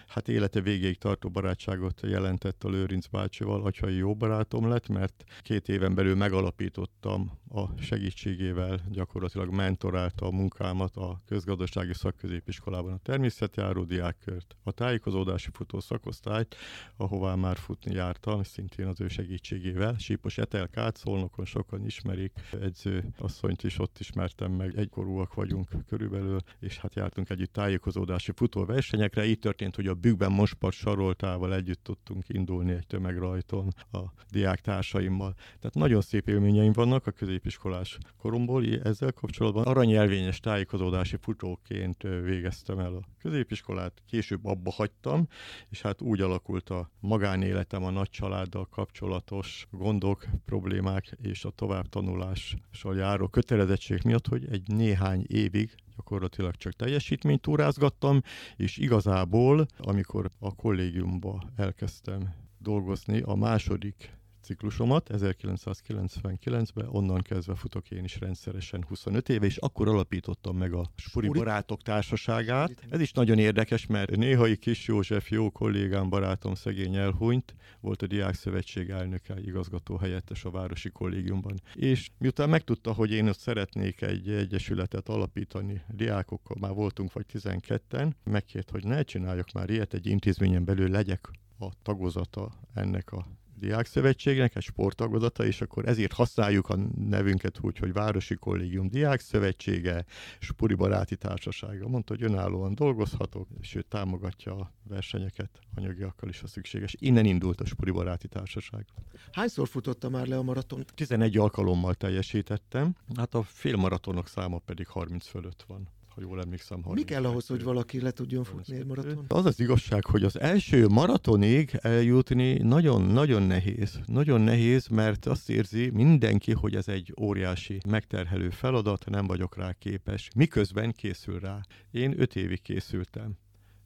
hát 0.08 0.28
élete 0.28 0.62
végéig 0.62 0.98
tartó 0.98 1.30
barátságot 1.30 2.02
jelentett 2.02 2.64
a 2.64 2.70
Lőrinc 2.70 3.08
bácsival, 3.08 3.66
atyai 3.66 3.96
jó 3.96 4.16
barátom 4.16 4.70
lett, 4.70 4.88
mert 4.88 5.24
két 5.42 5.68
éven 5.70 5.96
belül 5.96 6.16
megalapította 6.16 7.09
tudtam 7.10 7.38
a 7.52 7.82
segítségével 7.82 8.80
gyakorlatilag 8.90 9.54
mentorálta 9.54 10.26
a 10.26 10.32
munkámat 10.32 10.96
a 10.96 11.22
közgazdasági 11.26 11.94
szakközépiskolában 11.94 12.94
a 12.94 12.98
természetjáró 12.98 13.84
diákkört, 13.84 14.56
a 14.64 14.72
tájékozódási 14.72 15.50
futó 15.54 15.80
szakosztályt, 15.80 16.56
ahová 16.98 17.36
már 17.36 17.58
futni 17.58 17.94
jártam, 17.94 18.44
szintén 18.44 18.88
az 18.88 19.02
ő 19.02 19.08
segítségével. 19.08 19.96
Sípos 19.98 20.38
Etelkát 20.38 20.98
szolnokon 20.98 21.46
sokan 21.46 21.86
ismerik, 21.86 22.34
edző 22.62 23.14
asszonyt 23.18 23.64
is 23.64 23.80
ott 23.80 24.00
ismertem 24.00 24.52
meg, 24.52 24.78
egykorúak 24.78 25.34
vagyunk 25.34 25.68
körülbelül, 25.88 26.40
és 26.60 26.78
hát 26.78 26.96
jártunk 26.96 27.30
együtt 27.30 27.54
tájékozódási 27.54 28.32
futó 28.36 28.66
versenyekre. 28.66 29.26
Így 29.26 29.40
történt, 29.40 29.76
hogy 29.76 29.88
a 29.88 29.94
Bükkben 29.94 30.32
Mospart 30.32 30.76
saroltával 30.76 31.54
együtt 31.54 31.84
tudtunk 31.84 32.24
indulni 32.28 32.72
egy 32.72 32.88
tömegrajton 32.88 33.68
a 33.92 34.00
diáktársaimmal. 34.30 35.34
Tehát 35.36 35.74
nagyon 35.74 36.02
szép 36.02 36.28
élményeim 36.28 36.72
vannak, 36.72 36.99
vannak 37.00 37.18
a 37.18 37.26
középiskolás 37.26 37.98
koromból, 38.18 38.66
ezzel 38.84 39.12
kapcsolatban 39.12 39.64
aranyelvényes 39.64 40.40
tájékozódási 40.40 41.18
futóként 41.22 42.02
végeztem 42.02 42.80
el 42.80 42.94
a 42.94 43.02
középiskolát, 43.22 44.02
később 44.08 44.46
abba 44.46 44.72
hagytam, 44.72 45.28
és 45.70 45.82
hát 45.82 46.02
úgy 46.02 46.22
alakult 46.22 46.70
a 46.70 46.90
magánéletem 47.00 47.84
a 47.84 47.90
nagy 47.90 48.10
családdal 48.10 48.66
kapcsolatos 48.66 49.68
gondok, 49.72 50.26
problémák 50.46 51.18
és 51.22 51.46
a 51.46 51.50
továbbtanulással 51.50 52.96
járó 52.96 53.28
kötelezettség 53.28 54.00
miatt, 54.04 54.28
hogy 54.28 54.48
egy 54.52 54.68
néhány 54.68 55.24
évig 55.28 55.76
gyakorlatilag 55.96 56.56
csak 56.56 56.74
teljesítményt 56.74 57.42
túrázgattam, 57.42 58.22
és 58.56 58.78
igazából, 58.78 59.66
amikor 59.78 60.30
a 60.40 60.56
kollégiumba 60.56 61.44
elkezdtem 61.56 62.34
dolgozni, 62.58 63.22
a 63.22 63.36
második 63.36 64.19
ciklusomat 64.50 65.10
1999-ben, 65.14 66.88
onnan 66.88 67.22
kezdve 67.22 67.56
futok 67.56 67.92
én 67.92 68.04
is 68.04 68.20
rendszeresen 68.20 68.86
25 68.88 69.30
éve, 69.30 69.46
és 69.46 69.58
akkor 69.58 69.88
alapítottam 69.88 70.58
meg 70.58 70.74
a 70.74 70.92
Spuri 70.96 71.28
Barátok 71.28 71.82
Társaságát. 71.82 72.72
Ez 72.90 73.02
is 73.02 73.12
nagyon 73.12 73.38
érdekes, 73.38 73.86
mert 73.86 74.16
néhai 74.16 74.58
kis 74.58 74.88
József, 74.88 75.32
jó 75.32 75.50
kollégám, 75.50 76.10
barátom 76.10 76.54
szegény 76.54 76.96
elhunyt, 76.96 77.56
volt 77.80 78.02
a 78.02 78.08
Diák 78.08 78.34
Szövetség 78.34 78.90
elnöke, 78.90 79.42
igazgató 79.42 79.98
helyettes 79.98 80.46
a 80.46 80.52
Városi 80.52 80.90
Kollégiumban. 80.90 81.62
És 81.74 82.10
miután 82.18 82.50
megtudta, 82.50 82.94
hogy 82.94 83.12
én 83.12 83.28
ott 83.28 83.40
szeretnék 83.40 84.02
egy 84.02 84.30
egyesületet 84.30 85.10
alapítani 85.10 85.82
diákokkal, 85.88 86.58
már 86.60 86.74
voltunk 86.74 87.14
vagy 87.14 87.26
12-en, 87.34 88.12
megkért, 88.24 88.70
hogy 88.70 88.84
ne 88.84 89.04
csináljak 89.04 89.52
már 89.52 89.70
ilyet, 89.70 89.94
egy 89.94 90.08
intézményen 90.08 90.66
belül 90.66 90.90
legyek 90.90 91.30
a 91.60 91.70
tagozata 91.82 92.52
ennek 92.74 93.12
a 93.12 93.26
Diákszövetségnek, 93.60 94.56
egy 94.56 94.64
sporttagozata, 94.64 95.46
és 95.46 95.62
akkor 95.62 95.88
ezért 95.88 96.14
használjuk 96.14 96.70
a 96.70 96.76
nevünket 97.10 97.58
úgy, 97.62 97.78
hogy 97.78 97.94
Városi 97.94 98.36
Kollégium 98.36 98.90
Diákszövetsége, 98.90 100.06
Spuri 100.40 100.74
Baráti 100.74 101.16
Társasága. 101.16 101.88
Mondta, 101.88 102.14
hogy 102.14 102.24
önállóan 102.24 102.76
dolgozhatok, 102.76 103.48
és 103.62 103.76
ő 103.76 103.82
támogatja 103.82 104.56
a 104.56 104.72
versenyeket 104.84 105.60
anyagiakkal 105.76 106.30
is, 106.30 106.40
ha 106.40 106.48
szükséges. 106.48 106.96
Innen 107.00 107.26
indult 107.26 107.62
a 107.62 107.66
Spuri 107.66 107.92
Baráti 107.92 108.28
Társaság. 108.28 108.86
Hányszor 109.32 109.68
futotta 109.68 110.10
már 110.10 110.28
le 110.28 110.38
a 110.38 110.44
maratont? 110.44 110.94
11 110.96 111.38
alkalommal 111.38 111.94
teljesítettem, 111.94 112.96
hát 113.16 113.34
a 113.34 113.44
félmaratonok 113.44 114.28
száma 114.28 114.58
pedig 114.58 114.88
30 114.88 115.28
fölött 115.28 115.64
van 115.68 115.88
ha 116.10 116.22
jól 116.22 116.42
emlékszem. 116.42 116.84
Mi 116.90 117.04
kell 117.04 117.26
ahhoz, 117.26 117.48
hogy 117.48 117.64
valaki 117.64 118.02
le 118.02 118.12
tudjon 118.12 118.44
futni 118.44 118.76
egy 118.76 118.86
maraton? 118.86 119.26
Az 119.28 119.46
az 119.46 119.60
igazság, 119.60 120.06
hogy 120.06 120.24
az 120.24 120.40
első 120.40 120.88
maratonig 120.88 121.78
eljutni 121.82 122.54
nagyon-nagyon 122.54 123.42
nehéz. 123.42 124.00
Nagyon 124.06 124.42
nehéz, 124.42 124.88
mert 124.88 125.26
azt 125.26 125.50
érzi 125.50 125.90
mindenki, 125.90 126.54
hogy 126.54 126.76
ez 126.76 126.88
egy 126.88 127.14
óriási 127.22 127.78
megterhelő 127.88 128.50
feladat, 128.50 129.10
nem 129.10 129.28
vagyok 129.28 129.58
rá 129.58 129.74
képes. 129.80 130.30
Miközben 130.36 130.92
készül 130.92 131.40
rá. 131.40 131.62
Én 131.92 132.22
öt 132.22 132.36
évig 132.36 132.62
készültem 132.62 133.38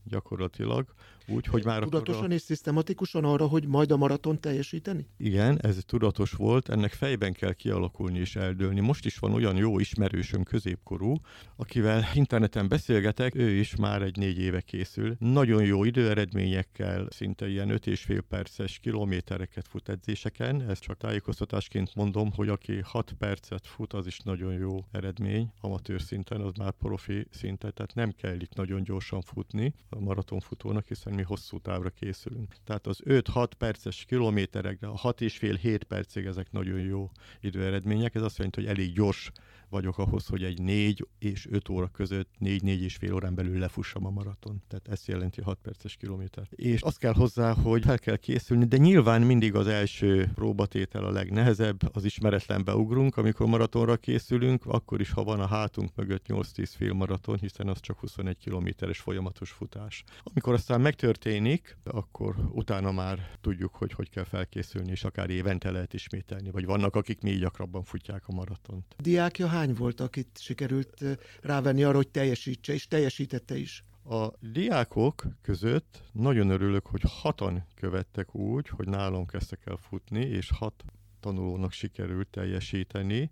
gyakorlatilag. 0.04 0.94
Úgy, 1.28 1.46
hogy 1.46 1.66
már 1.66 1.82
Tudatosan 1.84 2.32
a... 2.32 2.34
és 2.34 2.42
szisztematikusan 2.42 3.24
arra, 3.24 3.48
hogy 3.48 3.68
majd 3.68 3.92
a 3.92 3.98
maraton 3.98 4.40
teljesíteni? 4.40 5.08
Igen, 5.18 5.60
ez 5.62 5.78
tudatos 5.86 6.32
volt, 6.32 6.70
ennek 6.70 6.92
fejben 6.92 7.34
kell 7.34 7.54
kialakulni 7.54 8.20
és 8.20 8.36
eldőlni. 8.36 8.80
Most 8.80 9.06
is 9.06 9.18
van 9.18 9.34
olyan 9.34 9.56
jó 9.56 9.80
ismerősöm 9.80 10.44
középkorú, 10.44 11.16
akivel 11.56 12.04
interneten 12.14 12.68
beszélgetek, 12.68 13.36
ő 13.36 13.50
is 13.50 13.76
már 13.76 14.02
egy 14.02 14.18
négy 14.18 14.40
éve 14.40 14.62
készül. 14.62 15.16
Nagyon 15.20 15.64
jó 15.64 15.84
időeredményekkel, 15.84 17.08
szinte 17.10 17.50
ilyen 17.50 17.70
öt 17.70 17.88
és 17.88 18.02
fél 18.02 18.22
perces 18.22 18.80
kilométereket 18.80 19.68
fut 19.68 19.90
edzéseken. 19.90 20.70
Ezt 20.70 20.82
csak 20.82 20.98
tájékoztatásként 20.98 21.96
mondom, 21.96 22.32
hogy 22.36 22.50
aki 22.50 22.82
6 22.84 23.14
percet 23.18 23.68
fut, 23.68 23.94
az 23.94 24.08
is 24.08 24.20
nagyon 24.20 24.54
jó 24.54 24.86
eredmény. 24.92 25.52
Amatőr 25.62 26.02
szinten, 26.02 26.42
az 26.42 26.54
már 26.58 26.72
profi 26.72 27.28
szinten, 27.30 27.74
tehát 27.74 27.96
nem 27.96 28.12
kell 28.12 28.40
itt 28.40 28.56
nagyon 28.56 28.84
gyorsan 28.84 29.22
futni 29.22 29.74
a 29.90 30.00
maratonfutónak, 30.00 30.88
hiszen 30.88 31.13
mi 31.14 31.22
hosszú 31.22 31.60
távra 31.60 31.90
készülünk. 31.90 32.56
Tehát 32.64 32.88
az 32.88 33.02
5-6 33.06 33.48
perces 33.58 34.06
kilométerekre, 34.06 34.88
a 34.88 35.14
6,5-7 35.14 35.82
percig 35.88 36.26
ezek 36.26 36.52
nagyon 36.52 36.80
jó 36.80 37.12
időeredmények. 37.42 38.16
Ez 38.16 38.22
azt 38.22 38.38
jelenti, 38.38 38.62
hogy 38.62 38.70
elég 38.70 38.94
gyors 38.94 39.32
vagyok 39.74 39.98
ahhoz, 39.98 40.28
hogy 40.28 40.44
egy 40.44 40.62
4 40.62 41.08
és 41.20 41.48
5 41.50 41.70
óra 41.70 41.88
között 41.88 42.30
4-4 42.40 42.80
és 42.80 42.96
fél 42.96 43.14
órán 43.14 43.36
belül 43.36 43.60
lefussam 43.60 44.06
a 44.06 44.10
maraton. 44.10 44.62
Tehát 44.68 44.88
ez 44.88 45.08
jelenti 45.08 45.40
a 45.40 45.44
6 45.44 45.58
perces 45.62 45.96
kilométer. 45.96 46.48
És 46.50 46.82
azt 46.82 46.98
kell 46.98 47.14
hozzá, 47.14 47.54
hogy 47.54 47.84
fel 47.84 48.00
kell 48.00 48.16
készülni, 48.16 48.66
de 48.66 48.78
nyilván 48.78 49.22
mindig 49.22 49.56
az 49.56 49.68
első 49.68 50.32
próbatétel 50.36 51.04
a 51.04 51.12
legnehezebb, 51.12 51.96
az 51.96 52.04
ismeretlenbe 52.04 52.76
ugrunk, 52.76 53.18
amikor 53.18 53.48
maratonra 53.48 53.98
készülünk, 53.98 54.66
akkor 54.66 55.00
is, 55.00 55.12
ha 55.12 55.24
van 55.24 55.40
a 55.40 55.48
hátunk 55.48 55.96
mögött 55.96 56.26
8-10 56.28 56.72
fél 56.78 56.94
maraton, 56.94 57.38
hiszen 57.38 57.68
az 57.68 57.80
csak 57.80 58.00
21 58.00 58.38
kilométeres 58.38 59.00
folyamatos 59.00 59.52
futás. 59.52 60.04
Amikor 60.24 60.54
aztán 60.54 60.82
megtörténik, 60.82 61.78
akkor 61.84 62.36
utána 62.52 62.92
már 62.92 63.38
tudjuk, 63.42 63.76
hogy 63.76 63.94
hogy 63.94 64.10
kell 64.10 64.24
felkészülni, 64.24 64.92
és 64.92 65.04
akár 65.04 65.30
évente 65.30 65.72
lehet 65.72 65.94
ismételni, 65.94 66.52
vagy 66.52 66.66
vannak, 66.66 66.96
akik 66.96 67.22
még 67.22 67.40
gyakrabban 67.40 67.84
futják 67.84 68.24
a 68.28 68.34
maratont. 68.34 68.96
Diákja 68.98 69.48
hány 69.48 69.63
volt, 69.72 70.00
akit 70.00 70.40
sikerült 70.40 71.04
rávenni 71.42 71.84
arra, 71.84 71.96
hogy 71.96 72.10
teljesítse, 72.10 72.74
és 72.74 72.88
teljesítette 72.88 73.58
is? 73.58 73.84
A 74.06 74.28
diákok 74.40 75.26
között 75.42 76.02
nagyon 76.12 76.50
örülök, 76.50 76.86
hogy 76.86 77.02
hatan 77.06 77.68
követtek 77.76 78.36
úgy, 78.36 78.68
hogy 78.68 78.88
nálam 78.88 79.26
kezdtek 79.26 79.62
el 79.66 79.76
futni, 79.76 80.20
és 80.20 80.50
hat 80.58 80.84
tanulónak 81.20 81.72
sikerült 81.72 82.28
teljesíteni. 82.28 83.32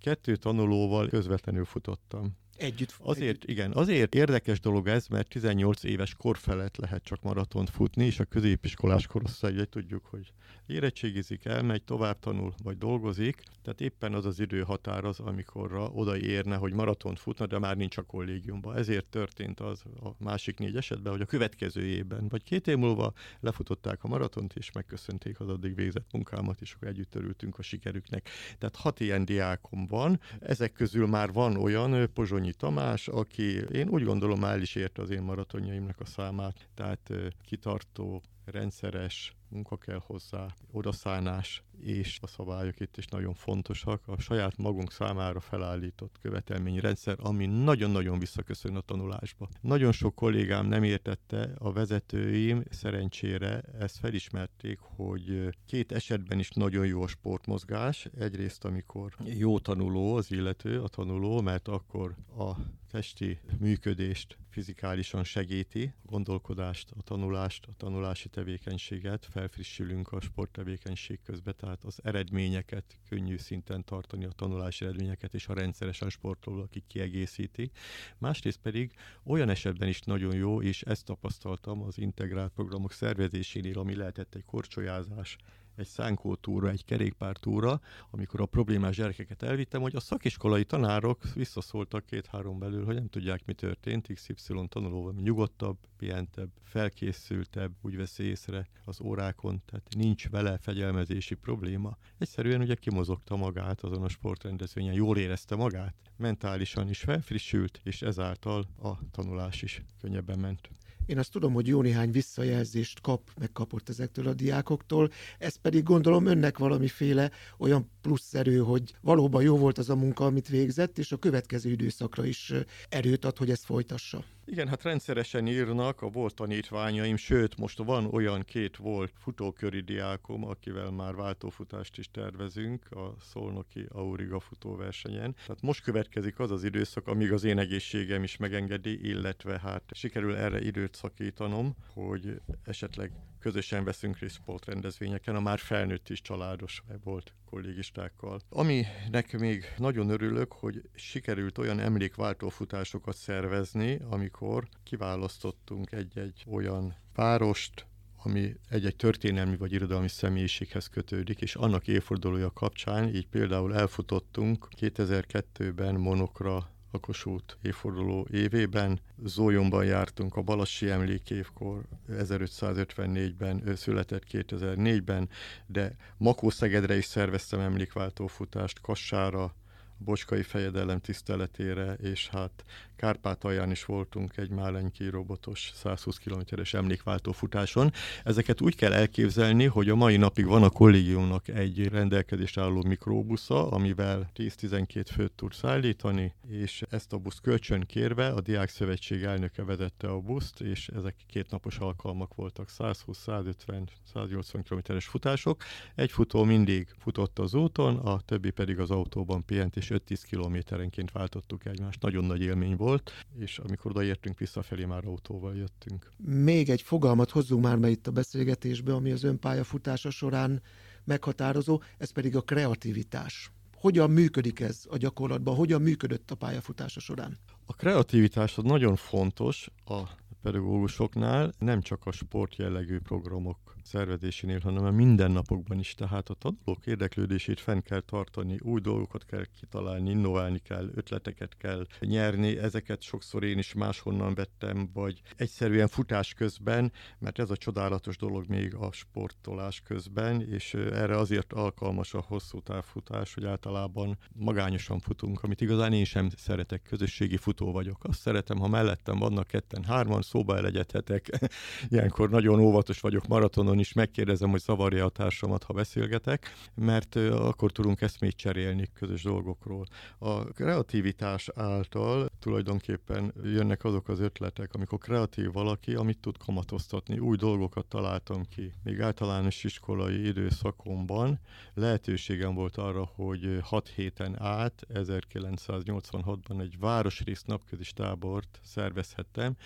Kettő 0.00 0.36
tanulóval 0.36 1.08
közvetlenül 1.08 1.64
futottam. 1.64 2.36
Együtt. 2.56 2.94
Azért, 2.98 3.28
együtt. 3.28 3.44
igen, 3.44 3.72
azért 3.72 4.14
érdekes 4.14 4.60
dolog 4.60 4.88
ez, 4.88 5.06
mert 5.06 5.28
18 5.28 5.82
éves 5.82 6.14
kor 6.14 6.36
felett 6.36 6.76
lehet 6.76 7.02
csak 7.02 7.22
maratont 7.22 7.70
futni, 7.70 8.04
és 8.04 8.20
a 8.20 8.24
középiskolás 8.24 9.06
korosztály, 9.06 9.64
tudjuk, 9.64 10.06
hogy 10.06 10.32
érettségizik, 10.66 11.44
elmegy, 11.44 11.82
tovább 11.82 12.18
tanul, 12.18 12.54
vagy 12.62 12.78
dolgozik, 12.78 13.42
tehát 13.62 13.80
éppen 13.80 14.14
az 14.14 14.24
az 14.24 14.40
időhatár 14.40 15.04
az, 15.04 15.20
amikorra 15.20 15.88
odaérne, 15.88 16.56
hogy 16.56 16.72
maratont 16.72 17.18
futna, 17.18 17.46
de 17.46 17.58
már 17.58 17.76
nincs 17.76 17.96
a 17.96 18.02
kollégiumban. 18.02 18.76
Ezért 18.76 19.06
történt 19.06 19.60
az 19.60 19.82
a 20.02 20.08
másik 20.18 20.58
négy 20.58 20.76
esetben, 20.76 21.12
hogy 21.12 21.20
a 21.20 21.26
következő 21.26 21.84
évben, 21.84 22.28
vagy 22.28 22.42
két 22.42 22.66
év 22.66 22.76
múlva 22.76 23.12
lefutották 23.40 24.04
a 24.04 24.08
maratont, 24.08 24.54
és 24.56 24.72
megköszönték 24.72 25.40
az 25.40 25.48
addig 25.48 25.74
végzett 25.74 26.12
munkámat, 26.12 26.60
és 26.60 26.72
akkor 26.72 26.88
együtt 26.88 27.14
örültünk 27.14 27.58
a 27.58 27.62
sikerüknek. 27.62 28.28
Tehát 28.58 28.76
hat 28.76 29.00
ilyen 29.00 29.24
diákom 29.24 29.86
van, 29.86 30.20
ezek 30.40 30.72
közül 30.72 31.06
már 31.06 31.32
van 31.32 31.56
olyan, 31.56 32.12
Pozsonyi 32.12 32.52
Tamás, 32.52 33.08
aki 33.08 33.64
én 33.72 33.88
úgy 33.88 34.04
gondolom 34.04 34.44
el 34.44 34.60
is 34.60 34.74
érte 34.74 35.02
az 35.02 35.10
én 35.10 35.22
maratonjaimnak 35.22 36.00
a 36.00 36.04
számát, 36.04 36.68
tehát 36.74 37.10
kitartó, 37.42 38.22
rendszeres 38.44 39.34
munka 39.54 39.76
kell 39.78 40.00
hozzá, 40.06 40.46
odaszánás, 40.72 41.62
és 41.80 42.18
a 42.20 42.26
szabályok 42.26 42.80
itt 42.80 42.96
is 42.96 43.06
nagyon 43.06 43.34
fontosak. 43.34 44.02
A 44.06 44.20
saját 44.20 44.56
magunk 44.56 44.92
számára 44.92 45.40
felállított 45.40 46.18
követelményrendszer, 46.22 47.16
ami 47.18 47.46
nagyon-nagyon 47.46 48.18
visszaköszön 48.18 48.76
a 48.76 48.80
tanulásba. 48.80 49.48
Nagyon 49.60 49.92
sok 49.92 50.14
kollégám 50.14 50.66
nem 50.66 50.82
értette, 50.82 51.50
a 51.58 51.72
vezetőim 51.72 52.62
szerencsére 52.70 53.60
ezt 53.78 53.98
felismerték, 53.98 54.78
hogy 54.78 55.48
két 55.66 55.92
esetben 55.92 56.38
is 56.38 56.50
nagyon 56.50 56.86
jó 56.86 57.02
a 57.02 57.06
sportmozgás. 57.06 58.08
Egyrészt, 58.18 58.64
amikor 58.64 59.12
jó 59.24 59.58
tanuló 59.58 60.14
az 60.14 60.30
illető, 60.30 60.82
a 60.82 60.88
tanuló, 60.88 61.40
mert 61.40 61.68
akkor 61.68 62.14
a 62.38 62.56
testi 62.90 63.38
működést 63.58 64.38
fizikálisan 64.50 65.24
segíti, 65.24 65.94
a 66.02 66.10
gondolkodást, 66.10 66.90
a 66.90 67.02
tanulást, 67.02 67.66
a 67.66 67.72
tanulási 67.76 68.28
tevékenységet, 68.28 69.26
felfrissülünk 69.30 70.12
a 70.12 70.20
sporttevékenység 70.20 71.20
közben, 71.24 71.54
tehát 71.64 71.84
az 71.84 71.98
eredményeket 72.02 72.98
könnyű 73.08 73.36
szinten 73.36 73.84
tartani, 73.84 74.24
a 74.24 74.30
tanulási 74.30 74.84
eredményeket, 74.84 75.34
és 75.34 75.48
a 75.48 75.54
rendszeresen 75.54 76.08
sportoló, 76.10 76.60
aki 76.60 76.82
kiegészíti. 76.86 77.70
Másrészt 78.18 78.58
pedig 78.58 78.92
olyan 79.24 79.48
esetben 79.48 79.88
is 79.88 80.00
nagyon 80.00 80.34
jó, 80.34 80.62
és 80.62 80.82
ezt 80.82 81.04
tapasztaltam 81.04 81.82
az 81.82 81.98
integrált 81.98 82.52
programok 82.52 82.92
szervezésénél, 82.92 83.78
ami 83.78 83.94
lehetett 83.94 84.34
egy 84.34 84.44
korcsolyázás, 84.44 85.36
egy 85.76 85.86
szánkótúra, 85.86 86.70
egy 86.70 86.84
kerékpártúra, 86.84 87.80
amikor 88.10 88.40
a 88.40 88.46
problémás 88.46 88.96
gyerekeket 88.96 89.42
elvittem, 89.42 89.80
hogy 89.80 89.96
a 89.96 90.00
szakiskolai 90.00 90.64
tanárok 90.64 91.32
visszaszóltak 91.34 92.06
két-három 92.06 92.58
belül, 92.58 92.84
hogy 92.84 92.94
nem 92.94 93.08
tudják, 93.08 93.44
mi 93.44 93.52
történt, 93.54 94.12
XY 94.14 94.34
tanuló 94.68 95.10
nyugodtabb, 95.10 95.78
pihentebb, 95.96 96.50
felkészültebb, 96.62 97.72
úgy 97.82 97.96
veszi 97.96 98.22
észre 98.22 98.68
az 98.84 99.00
órákon, 99.00 99.62
tehát 99.66 99.86
nincs 99.96 100.28
vele 100.28 100.58
fegyelmezési 100.58 101.34
probléma. 101.34 101.96
Egyszerűen 102.18 102.60
ugye 102.60 102.74
kimozogta 102.74 103.36
magát 103.36 103.80
azon 103.80 104.02
a 104.02 104.08
sportrendezvényen, 104.08 104.94
jól 104.94 105.18
érezte 105.18 105.56
magát, 105.56 105.94
mentálisan 106.16 106.88
is 106.88 107.00
felfrissült, 107.00 107.80
és 107.84 108.02
ezáltal 108.02 108.66
a 108.82 109.10
tanulás 109.10 109.62
is 109.62 109.82
könnyebben 110.00 110.38
ment. 110.38 110.68
Én 111.06 111.18
azt 111.18 111.30
tudom, 111.30 111.52
hogy 111.52 111.66
jó 111.66 111.82
néhány 111.82 112.10
visszajelzést 112.10 113.00
kap, 113.00 113.30
megkapott 113.38 113.88
ezektől 113.88 114.28
a 114.28 114.34
diákoktól, 114.34 115.10
ez 115.38 115.56
pedig 115.56 115.82
gondolom 115.82 116.26
önnek 116.26 116.58
valamiféle 116.58 117.30
olyan 117.58 117.90
plusz 118.04 118.34
erő, 118.34 118.58
hogy 118.58 118.94
valóban 119.00 119.42
jó 119.42 119.56
volt 119.56 119.78
az 119.78 119.90
a 119.90 119.96
munka, 119.96 120.24
amit 120.24 120.48
végzett, 120.48 120.98
és 120.98 121.12
a 121.12 121.16
következő 121.16 121.70
időszakra 121.70 122.24
is 122.24 122.52
erőt 122.88 123.24
ad, 123.24 123.36
hogy 123.36 123.50
ezt 123.50 123.64
folytassa. 123.64 124.24
Igen, 124.46 124.68
hát 124.68 124.82
rendszeresen 124.82 125.46
írnak 125.46 126.02
a 126.02 126.08
volt 126.08 126.34
tanítványaim, 126.34 127.16
sőt, 127.16 127.56
most 127.56 127.78
van 127.78 128.04
olyan 128.04 128.42
két 128.42 128.76
volt 128.76 129.12
futóköri 129.18 129.80
diákom, 129.80 130.44
akivel 130.44 130.90
már 130.90 131.14
váltófutást 131.14 131.98
is 131.98 132.10
tervezünk 132.10 132.90
a 132.90 133.14
Szolnoki 133.20 133.86
Auriga 133.88 134.40
futóversenyen. 134.40 135.32
Tehát 135.32 135.62
most 135.62 135.82
következik 135.82 136.38
az 136.38 136.50
az 136.50 136.64
időszak, 136.64 137.06
amíg 137.06 137.32
az 137.32 137.44
én 137.44 137.58
egészségem 137.58 138.22
is 138.22 138.36
megengedi, 138.36 139.08
illetve 139.08 139.58
hát 139.58 139.82
sikerül 139.92 140.36
erre 140.36 140.60
időt 140.60 140.94
szakítanom, 140.94 141.74
hogy 141.94 142.40
esetleg 142.64 143.12
közösen 143.44 143.84
veszünk 143.84 144.18
részt 144.18 144.34
sportrendezvényeken, 144.34 145.36
a 145.36 145.40
már 145.40 145.58
felnőtt 145.58 146.08
is 146.08 146.20
családos 146.20 146.82
volt 147.02 147.32
kollégistákkal. 147.50 148.40
Aminek 148.48 149.38
még 149.38 149.64
nagyon 149.76 150.08
örülök, 150.10 150.52
hogy 150.52 150.82
sikerült 150.94 151.58
olyan 151.58 151.80
emlékváltó 151.80 152.48
futásokat 152.48 153.16
szervezni, 153.16 154.00
amikor 154.10 154.68
kiválasztottunk 154.82 155.92
egy-egy 155.92 156.44
olyan 156.46 156.96
várost, 157.14 157.86
ami 158.22 158.56
egy-egy 158.68 158.96
történelmi 158.96 159.56
vagy 159.56 159.72
irodalmi 159.72 160.08
személyiséghez 160.08 160.86
kötődik, 160.88 161.40
és 161.40 161.54
annak 161.54 161.88
évfordulója 161.88 162.50
kapcsán 162.50 163.14
így 163.14 163.26
például 163.26 163.74
elfutottunk 163.74 164.68
2002-ben 164.80 165.94
Monokra 165.94 166.73
a 166.94 166.98
Kossuth 166.98 167.54
évforduló 167.62 168.26
évében. 168.30 169.00
Zólyomban 169.24 169.84
jártunk 169.84 170.36
a 170.36 170.42
Balassi 170.42 170.90
emlékévkor, 170.90 171.82
1554-ben, 172.10 173.62
ő 173.66 173.74
született 173.74 174.22
2004-ben, 174.30 175.28
de 175.66 175.96
Makó-Szegedre 176.16 176.96
is 176.96 177.04
szerveztem 177.04 177.60
emlékváltó 177.60 178.26
futást, 178.26 178.80
Kassára, 178.80 179.54
Bocskai 179.98 180.42
fejedelem 180.42 181.00
tiszteletére, 181.00 181.92
és 181.92 182.28
hát 182.28 182.64
Kárpátalján 182.96 183.70
is 183.70 183.84
voltunk 183.84 184.36
egy 184.36 184.50
málenki 184.50 185.08
robotos 185.08 185.70
120 185.74 186.16
kilométeres 186.18 186.74
emlékváltó 186.74 187.32
futáson. 187.32 187.92
Ezeket 188.22 188.60
úgy 188.60 188.76
kell 188.76 188.92
elképzelni, 188.92 189.64
hogy 189.64 189.88
a 189.88 189.94
mai 189.94 190.16
napig 190.16 190.46
van 190.46 190.62
a 190.62 190.70
kollégiumnak 190.70 191.48
egy 191.48 191.88
rendelkezésre 191.88 192.62
álló 192.62 192.82
mikrobusza, 192.82 193.70
amivel 193.70 194.30
10-12 194.36 195.04
főt 195.12 195.32
tud 195.32 195.52
szállítani, 195.52 196.34
és 196.48 196.82
ezt 196.90 197.12
a 197.12 197.18
buszt 197.18 197.40
kölcsön 197.40 197.80
kérve 197.80 198.28
a 198.28 198.40
Diák 198.40 198.68
Szövetség 198.68 199.22
elnöke 199.22 199.64
vezette 199.64 200.08
a 200.08 200.20
buszt, 200.20 200.60
és 200.60 200.88
ezek 200.88 201.14
kétnapos 201.26 201.78
alkalmak 201.78 202.34
voltak, 202.34 202.68
120-150-180 202.78 204.60
kilométeres 204.62 205.06
futások. 205.06 205.62
Egy 205.94 206.10
futó 206.10 206.44
mindig 206.44 206.88
futott 206.98 207.38
az 207.38 207.54
úton, 207.54 207.96
a 207.96 208.20
többi 208.20 208.50
pedig 208.50 208.78
az 208.78 208.90
autóban 208.90 209.44
pihent, 209.44 209.76
és 209.76 209.83
5-10 209.90 210.22
kilométerenként 210.26 211.12
váltottuk 211.12 211.66
egymást. 211.66 212.02
Nagyon 212.02 212.24
nagy 212.24 212.40
élmény 212.40 212.76
volt, 212.76 213.12
és 213.38 213.58
amikor 213.58 213.90
odaértünk 213.90 214.38
visszafelé, 214.38 214.84
már 214.84 215.04
autóval 215.04 215.56
jöttünk. 215.56 216.12
Még 216.16 216.70
egy 216.70 216.82
fogalmat 216.82 217.30
hozzunk 217.30 217.64
már 217.64 217.78
be 217.78 217.88
itt 217.88 218.06
a 218.06 218.10
beszélgetésbe, 218.10 218.94
ami 218.94 219.10
az 219.10 219.22
önpályafutása 219.22 220.10
során 220.10 220.62
meghatározó, 221.04 221.82
ez 221.98 222.10
pedig 222.10 222.36
a 222.36 222.40
kreativitás. 222.40 223.50
Hogyan 223.74 224.10
működik 224.10 224.60
ez 224.60 224.84
a 224.88 224.96
gyakorlatban? 224.96 225.54
Hogyan 225.54 225.82
működött 225.82 226.30
a 226.30 226.34
pályafutása 226.34 227.00
során? 227.00 227.38
A 227.66 227.74
kreativitás 227.74 228.58
az 228.58 228.64
nagyon 228.64 228.96
fontos 228.96 229.70
a 229.84 230.02
pedagógusoknál, 230.42 231.52
nem 231.58 231.80
csak 231.80 232.06
a 232.06 232.12
sportjellegű 232.12 232.98
programok 232.98 233.73
szervezésénél, 233.84 234.60
hanem 234.60 234.84
a 234.84 234.90
mindennapokban 234.90 235.78
is. 235.78 235.94
Tehát 235.94 236.28
a 236.28 236.34
tanulók 236.34 236.86
érdeklődését 236.86 237.60
fenn 237.60 237.78
kell 237.78 238.00
tartani, 238.00 238.58
új 238.62 238.80
dolgokat 238.80 239.24
kell 239.24 239.44
kitalálni, 239.60 240.10
innoválni 240.10 240.58
kell, 240.58 240.90
ötleteket 240.94 241.56
kell 241.56 241.86
nyerni. 242.00 242.58
Ezeket 242.58 243.02
sokszor 243.02 243.44
én 243.44 243.58
is 243.58 243.74
máshonnan 243.74 244.34
vettem, 244.34 244.90
vagy 244.92 245.20
egyszerűen 245.36 245.88
futás 245.88 246.34
közben, 246.34 246.92
mert 247.18 247.38
ez 247.38 247.50
a 247.50 247.56
csodálatos 247.56 248.16
dolog 248.16 248.44
még 248.48 248.74
a 248.74 248.92
sportolás 248.92 249.80
közben, 249.80 250.42
és 250.50 250.74
erre 250.74 251.16
azért 251.16 251.52
alkalmas 251.52 252.14
a 252.14 252.24
hosszú 252.28 252.60
távfutás, 252.60 253.34
hogy 253.34 253.44
általában 253.44 254.18
magányosan 254.32 254.98
futunk, 254.98 255.42
amit 255.42 255.60
igazán 255.60 255.92
én 255.92 256.04
sem 256.04 256.28
szeretek, 256.36 256.82
közösségi 256.82 257.36
futó 257.36 257.72
vagyok. 257.72 258.04
Azt 258.04 258.20
szeretem, 258.20 258.58
ha 258.58 258.68
mellettem 258.68 259.18
vannak 259.18 259.46
ketten, 259.46 259.84
hárman, 259.84 260.22
szóba 260.22 260.56
elegyedhetek. 260.56 261.28
Ilyenkor 261.88 262.30
nagyon 262.30 262.60
óvatos 262.60 263.00
vagyok 263.00 263.26
maratonon, 263.26 263.73
telefonon 263.74 263.78
is 263.78 263.92
megkérdezem, 263.92 264.50
hogy 264.50 264.60
zavarja 264.60 265.04
a 265.04 265.08
társamat, 265.08 265.62
ha 265.62 265.72
beszélgetek, 265.72 266.52
mert 266.74 267.16
akkor 267.16 267.72
tudunk 267.72 268.00
eszmét 268.00 268.36
cserélni 268.36 268.88
közös 268.94 269.22
dolgokról. 269.22 269.86
A 270.18 270.44
kreativitás 270.44 271.48
által 271.54 272.28
tulajdonképpen 272.38 273.32
jönnek 273.42 273.84
azok 273.84 274.08
az 274.08 274.20
ötletek, 274.20 274.74
amikor 274.74 274.98
kreatív 274.98 275.52
valaki, 275.52 275.94
amit 275.94 276.18
tud 276.18 276.36
kamatoztatni. 276.36 277.18
Új 277.18 277.36
dolgokat 277.36 277.86
találtam 277.86 278.42
ki. 278.44 278.72
Még 278.82 279.00
általános 279.00 279.64
iskolai 279.64 280.26
időszakomban 280.26 281.40
lehetőségem 281.74 282.54
volt 282.54 282.76
arra, 282.76 283.10
hogy 283.14 283.58
6 283.62 283.88
héten 283.88 284.42
át 284.42 284.86
1986-ban 284.94 286.60
egy 286.60 286.78
városrész 286.78 287.42
napközis 287.42 287.92
tábort 287.92 288.60
szervezhettem, 288.62 289.56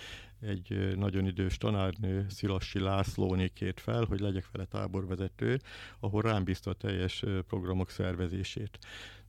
egy 0.40 0.96
nagyon 0.96 1.26
idős 1.26 1.56
tanárnő, 1.56 2.26
Szilassi 2.28 2.78
Lászlóné 2.78 3.48
kért 3.48 3.80
fel, 3.80 4.04
hogy 4.04 4.20
legyek 4.20 4.50
vele 4.52 4.64
táborvezető, 4.64 5.60
ahol 6.00 6.22
rám 6.22 6.44
bízta 6.44 6.70
a 6.70 6.74
teljes 6.74 7.24
programok 7.46 7.90
szervezését. 7.90 8.78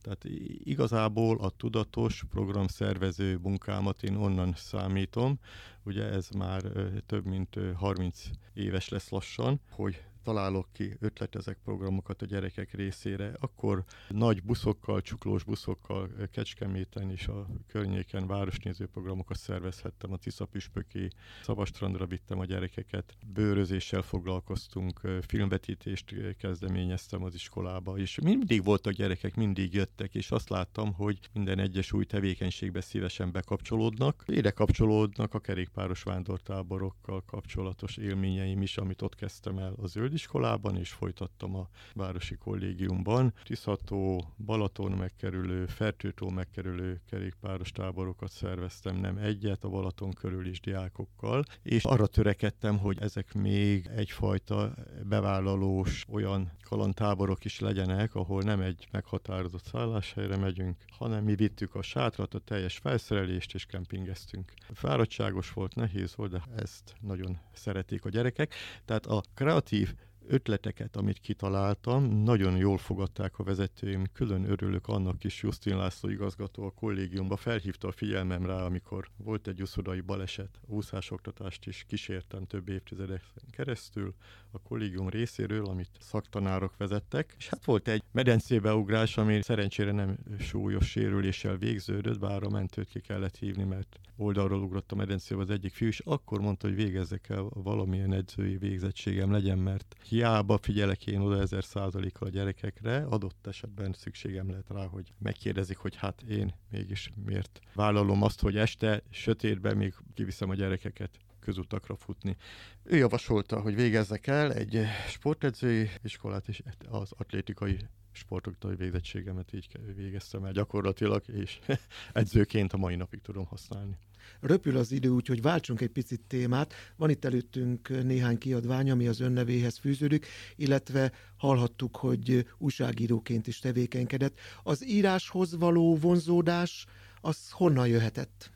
Tehát 0.00 0.24
igazából 0.64 1.38
a 1.38 1.50
tudatos 1.50 2.24
programszervező 2.30 3.38
munkámat 3.42 4.02
én 4.02 4.16
onnan 4.16 4.52
számítom, 4.56 5.38
ugye 5.82 6.04
ez 6.04 6.28
már 6.28 6.62
több 7.06 7.26
mint 7.26 7.58
30 7.74 8.24
éves 8.54 8.88
lesz 8.88 9.08
lassan, 9.08 9.60
hogy 9.70 10.02
találok 10.22 10.68
ki 10.72 10.96
ötletezek 11.00 11.58
programokat 11.64 12.22
a 12.22 12.26
gyerekek 12.26 12.72
részére, 12.72 13.32
akkor 13.40 13.84
nagy 14.08 14.42
buszokkal, 14.42 15.00
csuklós 15.00 15.44
buszokkal 15.44 16.10
Kecskeméten 16.32 17.10
és 17.10 17.26
a 17.26 17.46
környéken 17.66 18.26
városnéző 18.26 18.86
programokat 18.86 19.36
szervezhettem. 19.36 20.12
A 20.12 20.16
Tisza 20.16 20.44
Püspöki 20.44 21.10
Szabastrandra 21.42 22.06
vittem 22.06 22.38
a 22.38 22.44
gyerekeket, 22.44 23.16
bőrözéssel 23.26 24.02
foglalkoztunk, 24.02 25.00
filmvetítést 25.26 26.14
kezdeményeztem 26.38 27.22
az 27.22 27.34
iskolába, 27.34 27.98
és 27.98 28.18
mindig 28.22 28.64
voltak 28.64 28.92
gyerekek, 28.92 29.34
mindig 29.34 29.74
jöttek, 29.74 30.14
és 30.14 30.30
azt 30.30 30.48
láttam, 30.48 30.92
hogy 30.92 31.18
minden 31.32 31.58
egyes 31.58 31.92
új 31.92 32.04
tevékenységbe 32.04 32.80
szívesen 32.80 33.32
bekapcsolódnak. 33.32 34.24
Ide 34.26 34.50
kapcsolódnak 34.50 35.34
a 35.34 35.40
kerékpáros 35.40 36.02
vándortáborokkal 36.02 37.24
kapcsolatos 37.26 37.96
élményeim 37.96 38.62
is, 38.62 38.76
amit 38.76 39.02
ott 39.02 39.14
kezdtem 39.14 39.58
el 39.58 39.74
az 39.76 39.90
zöld 39.90 40.09
főiskolában, 40.10 40.76
és 40.76 40.90
folytattam 40.90 41.56
a 41.56 41.68
Városi 41.94 42.36
Kollégiumban. 42.36 43.34
Tiszató, 43.44 44.24
Balaton 44.36 44.92
megkerülő, 44.92 45.66
Fertőtó 45.66 46.30
megkerülő 46.30 47.00
kerékpáros 47.10 47.70
táborokat 47.70 48.30
szerveztem, 48.30 48.96
nem 48.96 49.16
egyet, 49.16 49.64
a 49.64 49.68
Balaton 49.68 50.12
körül 50.12 50.46
is 50.46 50.60
diákokkal, 50.60 51.44
és 51.62 51.84
arra 51.84 52.06
törekedtem, 52.06 52.78
hogy 52.78 52.98
ezek 53.00 53.34
még 53.34 53.88
egyfajta 53.96 54.74
bevállalós 55.08 56.04
olyan 56.08 56.52
kalandtáborok 56.70 57.44
is 57.44 57.58
legyenek, 57.58 58.14
ahol 58.14 58.42
nem 58.42 58.60
egy 58.60 58.88
meghatározott 58.90 59.64
szálláshelyre 59.64 60.36
megyünk, 60.36 60.76
hanem 60.98 61.24
mi 61.24 61.34
vittük 61.34 61.74
a 61.74 61.82
sátrat, 61.82 62.34
a 62.34 62.38
teljes 62.38 62.76
felszerelést, 62.76 63.54
és 63.54 63.66
kempingeztünk. 63.66 64.52
Fáradtságos 64.74 65.52
volt, 65.52 65.74
nehéz 65.74 66.16
volt, 66.16 66.30
de 66.30 66.42
ezt 66.56 66.94
nagyon 67.00 67.38
szeretik 67.52 68.04
a 68.04 68.08
gyerekek. 68.08 68.54
Tehát 68.84 69.06
a 69.06 69.22
kreatív 69.34 69.94
ötleteket, 70.30 70.96
amit 70.96 71.18
kitaláltam, 71.18 72.04
nagyon 72.04 72.56
jól 72.56 72.78
fogadták 72.78 73.38
a 73.38 73.42
vezetőim, 73.42 74.06
külön 74.12 74.50
örülök 74.50 74.88
annak 74.88 75.24
is, 75.24 75.42
Justin 75.42 75.76
László 75.76 76.08
igazgató 76.08 76.64
a 76.64 76.70
kollégiumba 76.70 77.36
felhívta 77.36 77.88
a 77.88 77.92
figyelmem 77.92 78.46
rá, 78.46 78.64
amikor 78.64 79.08
volt 79.16 79.46
egy 79.46 79.62
uszodai 79.62 80.00
baleset, 80.00 80.60
úszásoktatást 80.66 81.66
is 81.66 81.84
kísértem 81.88 82.46
több 82.46 82.68
évtizedek 82.68 83.22
keresztül 83.50 84.14
a 84.50 84.58
kollégium 84.58 85.08
részéről, 85.08 85.66
amit 85.66 85.90
szaktanárok 85.98 86.76
vezettek, 86.76 87.34
és 87.38 87.48
hát 87.48 87.64
volt 87.64 87.88
egy 87.88 88.02
medencébeugrás, 88.12 89.16
ami 89.16 89.42
szerencsére 89.42 89.92
nem 89.92 90.18
súlyos 90.38 90.88
sérüléssel 90.90 91.56
végződött, 91.56 92.18
bár 92.18 92.42
a 92.42 92.48
mentőt 92.48 92.88
ki 92.88 93.00
kellett 93.00 93.36
hívni, 93.36 93.64
mert 93.64 94.00
oldalról 94.16 94.62
ugrott 94.62 94.92
a 94.92 94.94
medencébe 94.94 95.40
az 95.40 95.50
egyik 95.50 95.72
fiú, 95.72 95.88
és 95.88 96.00
akkor 96.04 96.40
mondta, 96.40 96.66
hogy 96.66 96.76
végezzek 96.76 97.28
el 97.28 97.46
valamilyen 97.54 98.12
edzői 98.12 98.56
végzettségem 98.56 99.32
legyen, 99.32 99.58
mert 99.58 99.96
hiába 100.20 100.58
figyelek 100.58 101.06
én 101.06 101.20
oda 101.20 101.40
ezer 101.40 101.64
százalékkal 101.64 102.28
a 102.28 102.30
gyerekekre, 102.30 102.96
adott 102.96 103.46
esetben 103.46 103.92
szükségem 103.92 104.50
lehet 104.50 104.68
rá, 104.68 104.86
hogy 104.86 105.12
megkérdezik, 105.18 105.76
hogy 105.76 105.96
hát 105.96 106.22
én 106.22 106.54
mégis 106.70 107.12
miért 107.24 107.60
vállalom 107.74 108.22
azt, 108.22 108.40
hogy 108.40 108.56
este 108.56 109.02
sötétben 109.10 109.76
még 109.76 109.94
kiviszem 110.14 110.50
a 110.50 110.54
gyerekeket 110.54 111.10
közutakra 111.38 111.96
futni. 111.96 112.36
Ő 112.82 112.96
javasolta, 112.96 113.60
hogy 113.60 113.74
végezzek 113.74 114.26
el 114.26 114.52
egy 114.52 114.80
sportedzői 115.08 115.90
iskolát, 116.02 116.48
és 116.48 116.62
az 116.88 117.12
atlétikai 117.16 117.76
sportoktai 118.12 118.74
végzettségemet 118.74 119.52
így 119.52 119.68
végeztem 119.96 120.44
el 120.44 120.52
gyakorlatilag, 120.52 121.22
és 121.28 121.58
edzőként 122.12 122.72
a 122.72 122.76
mai 122.76 122.94
napig 122.94 123.20
tudom 123.20 123.44
használni. 123.44 123.96
Röpül 124.40 124.76
az 124.76 124.92
idő, 124.92 125.08
úgyhogy 125.08 125.42
váltsunk 125.42 125.80
egy 125.80 125.90
picit 125.90 126.20
témát. 126.26 126.74
Van 126.96 127.10
itt 127.10 127.24
előttünk 127.24 128.04
néhány 128.04 128.38
kiadvány, 128.38 128.90
ami 128.90 129.06
az 129.06 129.20
önnevéhez 129.20 129.78
fűződik, 129.78 130.26
illetve 130.56 131.12
hallhattuk, 131.36 131.96
hogy 131.96 132.46
újságíróként 132.58 133.46
is 133.46 133.58
tevékenykedett. 133.58 134.38
Az 134.62 134.86
íráshoz 134.86 135.56
való 135.56 135.96
vonzódás, 135.96 136.86
az 137.20 137.50
honnan 137.50 137.88
jöhetett? 137.88 138.50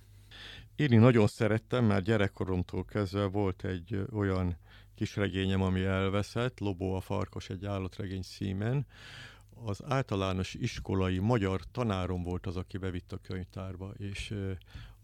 Írni 0.76 0.96
nagyon 0.96 1.26
szerettem, 1.26 1.84
mert 1.84 2.04
gyerekkoromtól 2.04 2.84
kezdve 2.84 3.24
volt 3.24 3.64
egy 3.64 4.04
olyan 4.12 4.56
kisregényem, 4.94 5.62
ami 5.62 5.82
elveszett, 5.82 6.58
Lobó 6.58 6.94
a 6.94 7.00
farkas 7.00 7.48
egy 7.48 7.64
állatregény 7.64 8.22
szímen, 8.22 8.86
az 9.64 9.80
általános 9.88 10.54
iskolai 10.54 11.18
magyar 11.18 11.60
tanárom 11.72 12.22
volt 12.22 12.46
az, 12.46 12.56
aki 12.56 12.78
bevitt 12.78 13.12
a 13.12 13.16
könyvtárba, 13.16 13.92
és 13.98 14.34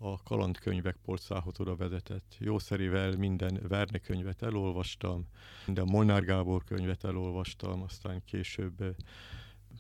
a 0.03 0.23
kalandkönyvek 0.23 0.97
polcához 1.05 1.61
oda 1.61 1.77
vezetett. 1.77 2.37
Jószerivel 2.39 3.17
minden 3.17 3.61
Verne 3.69 3.99
könyvet 3.99 4.43
elolvastam, 4.43 5.27
minden 5.67 5.87
Molnár 5.91 6.25
Gábor 6.25 6.65
könyvet 6.65 7.05
elolvastam, 7.05 7.83
aztán 7.83 8.23
később 8.25 8.97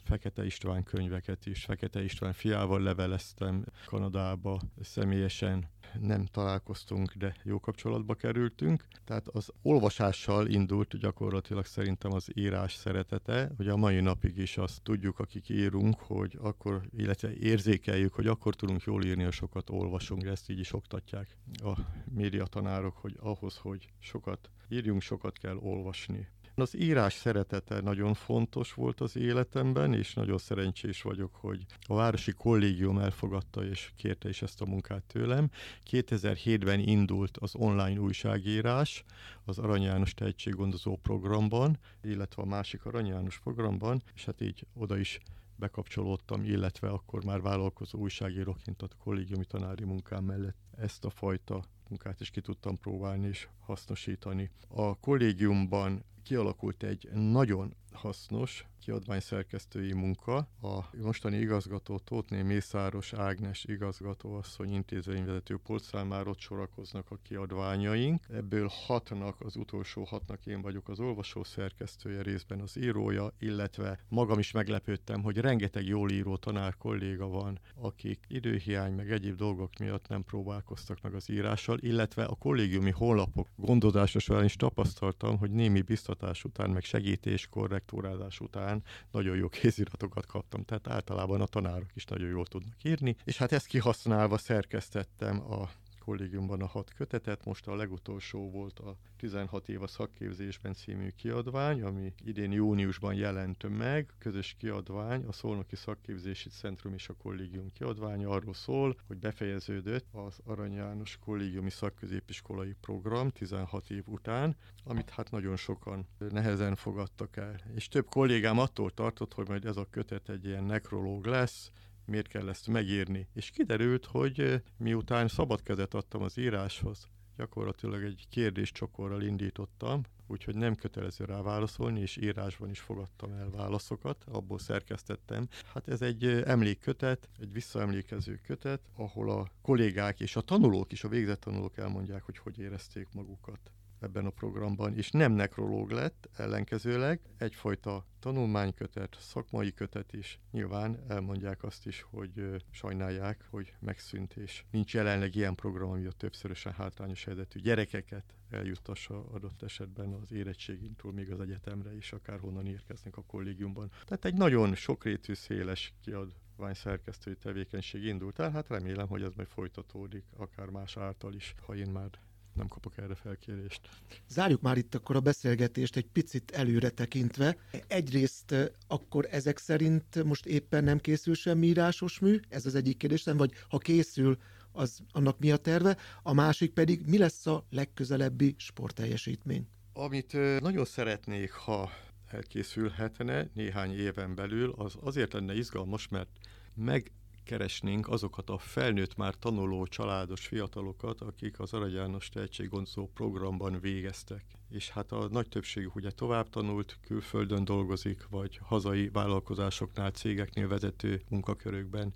Fekete 0.05 0.44
István 0.44 0.83
könyveket 0.83 1.46
is. 1.46 1.64
Fekete 1.64 2.03
István 2.03 2.33
fiával 2.33 2.81
leveleztem 2.81 3.64
Kanadába 3.87 4.61
személyesen. 4.81 5.68
Nem 6.00 6.24
találkoztunk, 6.24 7.12
de 7.12 7.37
jó 7.42 7.61
kapcsolatba 7.61 8.14
kerültünk. 8.14 8.87
Tehát 9.05 9.29
az 9.29 9.53
olvasással 9.62 10.46
indult 10.46 10.98
gyakorlatilag 10.98 11.64
szerintem 11.64 12.12
az 12.12 12.29
írás 12.35 12.74
szeretete, 12.74 13.53
hogy 13.57 13.68
a 13.68 13.76
mai 13.76 14.00
napig 14.00 14.37
is 14.37 14.57
azt 14.57 14.83
tudjuk, 14.83 15.18
akik 15.18 15.48
írunk, 15.48 15.98
hogy 15.98 16.38
akkor, 16.40 16.83
illetve 16.96 17.37
érzékeljük, 17.37 18.14
hogy 18.14 18.26
akkor 18.26 18.55
tudunk 18.55 18.83
jól 18.83 19.05
írni, 19.05 19.22
ha 19.22 19.31
sokat 19.31 19.70
olvasunk, 19.70 20.24
ezt 20.24 20.50
így 20.50 20.59
is 20.59 20.72
oktatják 20.72 21.37
a 21.62 21.79
médiatanárok, 22.11 22.96
hogy 22.96 23.16
ahhoz, 23.20 23.57
hogy 23.57 23.88
sokat 23.98 24.50
írjunk, 24.68 25.03
sokat 25.03 25.38
kell 25.38 25.57
olvasni. 25.57 26.29
Az 26.54 26.76
írás 26.76 27.14
szeretete 27.14 27.80
nagyon 27.80 28.14
fontos 28.14 28.74
volt 28.74 29.00
az 29.00 29.16
életemben, 29.16 29.94
és 29.94 30.14
nagyon 30.14 30.38
szerencsés 30.38 31.02
vagyok, 31.02 31.34
hogy 31.34 31.64
a 31.86 31.94
Városi 31.94 32.32
Kollégium 32.32 32.98
elfogadta 32.98 33.64
és 33.64 33.92
kérte 33.96 34.28
is 34.28 34.42
ezt 34.42 34.60
a 34.60 34.66
munkát 34.66 35.02
tőlem. 35.02 35.50
2007-ben 35.90 36.80
indult 36.80 37.36
az 37.36 37.54
online 37.54 38.00
újságírás 38.00 39.04
az 39.44 39.58
Arany 39.58 39.82
János 39.82 40.14
tehetséggondozó 40.14 40.96
programban, 40.96 41.78
illetve 42.02 42.42
a 42.42 42.46
másik 42.46 42.84
Arany 42.84 43.06
János 43.06 43.38
programban, 43.38 44.02
és 44.14 44.24
hát 44.24 44.40
így 44.40 44.66
oda 44.74 44.98
is 44.98 45.20
bekapcsolódtam, 45.56 46.44
illetve 46.44 46.88
akkor 46.88 47.24
már 47.24 47.40
vállalkozó 47.40 47.98
újságíróként 47.98 48.82
a 48.82 48.88
kollégiumi 48.98 49.44
tanári 49.44 49.84
munkám 49.84 50.24
mellett 50.24 50.56
ezt 50.76 51.04
a 51.04 51.10
fajta 51.10 51.62
munkát 51.88 52.20
is 52.20 52.30
ki 52.30 52.40
tudtam 52.40 52.78
próbálni 52.78 53.26
és 53.26 53.48
hasznosítani. 53.58 54.50
A 54.68 54.98
kollégiumban 54.98 56.04
kialakult 56.22 56.83
egy 56.83 57.09
nagyon 57.12 57.74
hasznos 57.92 58.64
kiadványszerkesztői 58.80 59.92
munka. 59.92 60.37
A 60.62 60.96
mostani 61.02 61.37
igazgató 61.37 61.98
Tótné 61.98 62.42
Mészáros 62.42 63.12
Ágnes 63.12 63.64
igazgatóasszony 63.64 64.72
intézményvezető 64.72 65.56
polcán 65.56 66.12
ott 66.12 66.38
sorakoznak 66.38 67.11
a 67.11 67.18
kiadványaink. 67.22 68.24
Ebből 68.33 68.70
hatnak, 68.87 69.40
az 69.40 69.56
utolsó 69.56 70.04
hatnak 70.04 70.46
én 70.46 70.62
vagyok 70.62 70.88
az 70.88 71.00
olvasó 71.00 71.44
szerkesztője, 71.44 72.22
részben 72.22 72.61
az 72.61 72.76
írója, 72.76 73.33
illetve 73.38 73.98
magam 74.09 74.38
is 74.38 74.52
meglepődtem, 74.52 75.22
hogy 75.22 75.37
rengeteg 75.37 75.87
jól 75.87 76.11
író 76.11 76.37
tanár 76.37 76.76
kolléga 76.76 77.26
van, 77.26 77.59
akik 77.74 78.24
időhiány 78.28 78.92
meg 78.92 79.11
egyéb 79.11 79.37
dolgok 79.37 79.78
miatt 79.78 80.09
nem 80.09 80.24
próbálkoztak 80.24 81.00
meg 81.02 81.14
az 81.14 81.30
írással, 81.30 81.78
illetve 81.80 82.24
a 82.24 82.35
kollégiumi 82.35 82.90
honlapok 82.90 83.48
gondozása 83.56 84.18
során 84.18 84.44
is 84.44 84.56
tapasztaltam, 84.56 85.38
hogy 85.38 85.50
némi 85.50 85.80
biztatás 86.11 86.44
után, 86.44 86.70
meg 86.70 86.85
segítés, 86.85 87.46
korrektúrázás 87.46 88.40
után 88.40 88.83
nagyon 89.11 89.37
jó 89.37 89.49
kéziratokat 89.49 90.27
kaptam, 90.27 90.64
tehát 90.64 90.88
általában 90.88 91.40
a 91.40 91.46
tanárok 91.46 91.90
is 91.94 92.05
nagyon 92.05 92.29
jól 92.29 92.46
tudnak 92.46 92.85
írni, 92.85 93.16
és 93.25 93.37
hát 93.37 93.53
ezt 93.53 93.66
kihasználva 93.66 94.38
szerkesztettem 94.38 95.53
a 95.53 95.68
kollégiumban 96.04 96.60
a 96.60 96.66
hat 96.66 96.92
kötetet, 96.94 97.44
most 97.44 97.66
a 97.66 97.74
legutolsó 97.74 98.50
volt 98.50 98.78
a 98.78 98.96
16 99.16 99.68
év 99.68 99.82
a 99.82 99.86
szakképzésben 99.86 100.74
című 100.74 101.08
kiadvány, 101.08 101.82
ami 101.82 102.12
idén 102.24 102.52
júniusban 102.52 103.14
jelent 103.14 103.78
meg, 103.78 104.12
közös 104.18 104.54
kiadvány, 104.58 105.24
a 105.24 105.32
Szolnoki 105.32 105.76
Szakképzési 105.76 106.48
Centrum 106.48 106.94
és 106.94 107.08
a 107.08 107.14
Kollégium 107.14 107.72
kiadványa 107.72 108.28
arról 108.28 108.54
szól, 108.54 108.96
hogy 109.06 109.16
befejeződött 109.16 110.06
az 110.12 110.38
Arany 110.44 110.72
János 110.72 111.18
Kollégiumi 111.24 111.70
Szakközépiskolai 111.70 112.74
Program 112.80 113.30
16 113.30 113.90
év 113.90 114.02
után, 114.06 114.56
amit 114.84 115.10
hát 115.10 115.30
nagyon 115.30 115.56
sokan 115.56 116.06
nehezen 116.18 116.74
fogadtak 116.74 117.36
el. 117.36 117.60
És 117.74 117.88
több 117.88 118.06
kollégám 118.08 118.58
attól 118.58 118.90
tartott, 118.90 119.34
hogy 119.34 119.48
majd 119.48 119.64
ez 119.64 119.76
a 119.76 119.86
kötet 119.90 120.28
egy 120.28 120.44
ilyen 120.44 120.64
nekrológ 120.64 121.26
lesz, 121.26 121.70
miért 122.11 122.29
kell 122.29 122.49
ezt 122.49 122.66
megírni. 122.68 123.29
És 123.35 123.51
kiderült, 123.51 124.05
hogy 124.05 124.62
miután 124.77 125.29
szabad 125.29 125.62
kezet 125.62 125.94
adtam 125.94 126.23
az 126.23 126.38
íráshoz, 126.38 127.09
gyakorlatilag 127.37 128.03
egy 128.03 128.27
kérdéscsokorral 128.31 129.23
indítottam, 129.23 130.03
úgyhogy 130.27 130.55
nem 130.55 130.75
kötelező 130.75 131.25
rá 131.25 131.42
válaszolni, 131.42 132.01
és 132.01 132.16
írásban 132.16 132.70
is 132.70 132.81
fogadtam 132.81 133.33
el 133.33 133.51
válaszokat, 133.51 134.25
abból 134.25 134.59
szerkesztettem. 134.59 135.49
Hát 135.75 135.88
ez 135.88 136.03
egy 136.03 136.25
emlékkötet, 136.27 137.29
egy 137.38 137.53
visszaemlékező 137.53 138.40
kötet, 138.46 138.81
ahol 138.96 139.31
a 139.31 139.51
kollégák 139.62 140.20
és 140.20 140.37
a 140.37 140.40
tanulók 140.40 140.92
is, 140.92 141.05
a 141.05 141.09
végzett 141.09 141.40
tanulók 141.40 141.79
elmondják, 141.79 142.23
hogy 142.23 142.38
hogy 142.38 142.59
érezték 142.59 143.09
magukat 143.12 143.70
ebben 144.00 144.26
a 144.26 144.30
programban, 144.30 144.96
és 144.96 145.10
nem 145.10 145.32
nekrológ 145.32 145.90
lett, 145.90 146.28
ellenkezőleg 146.36 147.20
egyfajta 147.38 148.06
tanulmánykötet, 148.18 149.16
szakmai 149.20 149.72
kötet 149.74 150.12
is. 150.12 150.38
Nyilván 150.50 151.04
elmondják 151.08 151.62
azt 151.62 151.86
is, 151.86 152.06
hogy 152.10 152.62
sajnálják, 152.70 153.44
hogy 153.50 153.74
megszűnt, 153.78 154.36
és 154.36 154.64
nincs 154.70 154.94
jelenleg 154.94 155.34
ilyen 155.34 155.54
program, 155.54 155.90
ami 155.90 156.06
a 156.06 156.12
többszörösen 156.12 156.72
hátrányos 156.72 157.24
helyzetű 157.24 157.60
gyerekeket 157.60 158.34
eljuttassa 158.50 159.24
adott 159.32 159.62
esetben 159.62 160.12
az 160.12 160.32
érettségintől 160.32 161.12
még 161.12 161.30
az 161.30 161.40
egyetemre 161.40 161.96
is, 161.96 162.12
akárhonnan 162.12 162.66
érkeznek 162.66 163.16
a 163.16 163.22
kollégiumban. 163.22 163.90
Tehát 164.04 164.24
egy 164.24 164.34
nagyon 164.34 164.74
sokrétű, 164.74 165.34
széles 165.34 165.92
kiad 166.00 166.34
szerkesztői 166.72 167.36
tevékenység 167.36 168.04
indult 168.04 168.38
el, 168.38 168.50
hát 168.50 168.68
remélem, 168.68 169.08
hogy 169.08 169.22
ez 169.22 169.32
majd 169.34 169.48
folytatódik, 169.48 170.24
akár 170.36 170.68
más 170.68 170.96
által 170.96 171.34
is, 171.34 171.54
ha 171.66 171.74
én 171.74 171.90
már 171.90 172.10
nem 172.54 172.68
kapok 172.68 172.98
erre 172.98 173.14
felkérést. 173.14 173.80
Zárjuk 174.28 174.60
már 174.60 174.76
itt 174.76 174.94
akkor 174.94 175.16
a 175.16 175.20
beszélgetést 175.20 175.96
egy 175.96 176.06
picit 176.06 176.50
előre 176.50 176.88
tekintve. 176.88 177.56
Egyrészt 177.86 178.54
akkor 178.86 179.28
ezek 179.30 179.58
szerint 179.58 180.24
most 180.24 180.46
éppen 180.46 180.84
nem 180.84 180.98
készül 180.98 181.34
semmi 181.34 181.66
írásos 181.66 182.18
mű, 182.18 182.40
ez 182.48 182.66
az 182.66 182.74
egyik 182.74 182.96
kérdésem, 182.96 183.36
vagy 183.36 183.52
ha 183.68 183.78
készül, 183.78 184.38
az 184.72 184.98
annak 185.12 185.38
mi 185.38 185.50
a 185.50 185.56
terve, 185.56 185.96
a 186.22 186.32
másik 186.32 186.72
pedig 186.72 187.06
mi 187.06 187.18
lesz 187.18 187.46
a 187.46 187.66
legközelebbi 187.70 188.54
sportteljesítmény? 188.58 189.68
Amit 189.92 190.32
nagyon 190.60 190.84
szeretnék, 190.84 191.50
ha 191.50 191.90
elkészülhetne 192.26 193.50
néhány 193.54 193.98
éven 193.98 194.34
belül, 194.34 194.74
az 194.76 194.96
azért 195.00 195.32
lenne 195.32 195.54
izgalmas, 195.54 196.08
mert 196.08 196.30
meg 196.74 197.12
keresnénk 197.50 198.08
azokat 198.08 198.50
a 198.50 198.58
felnőtt 198.58 199.16
már 199.16 199.34
tanuló 199.34 199.86
családos 199.86 200.46
fiatalokat, 200.46 201.20
akik 201.20 201.60
az 201.60 201.72
Arany 201.72 201.92
János 201.92 202.28
tehetséggonzó 202.28 203.06
programban 203.14 203.80
végeztek. 203.80 204.44
És 204.68 204.90
hát 204.90 205.12
a 205.12 205.28
nagy 205.30 205.48
többségük 205.48 205.94
ugye 205.94 206.10
tovább 206.10 206.50
tanult, 206.50 206.98
külföldön 207.02 207.64
dolgozik, 207.64 208.26
vagy 208.28 208.60
hazai 208.62 209.08
vállalkozásoknál, 209.08 210.10
cégeknél 210.10 210.68
vezető 210.68 211.22
munkakörökben, 211.28 212.14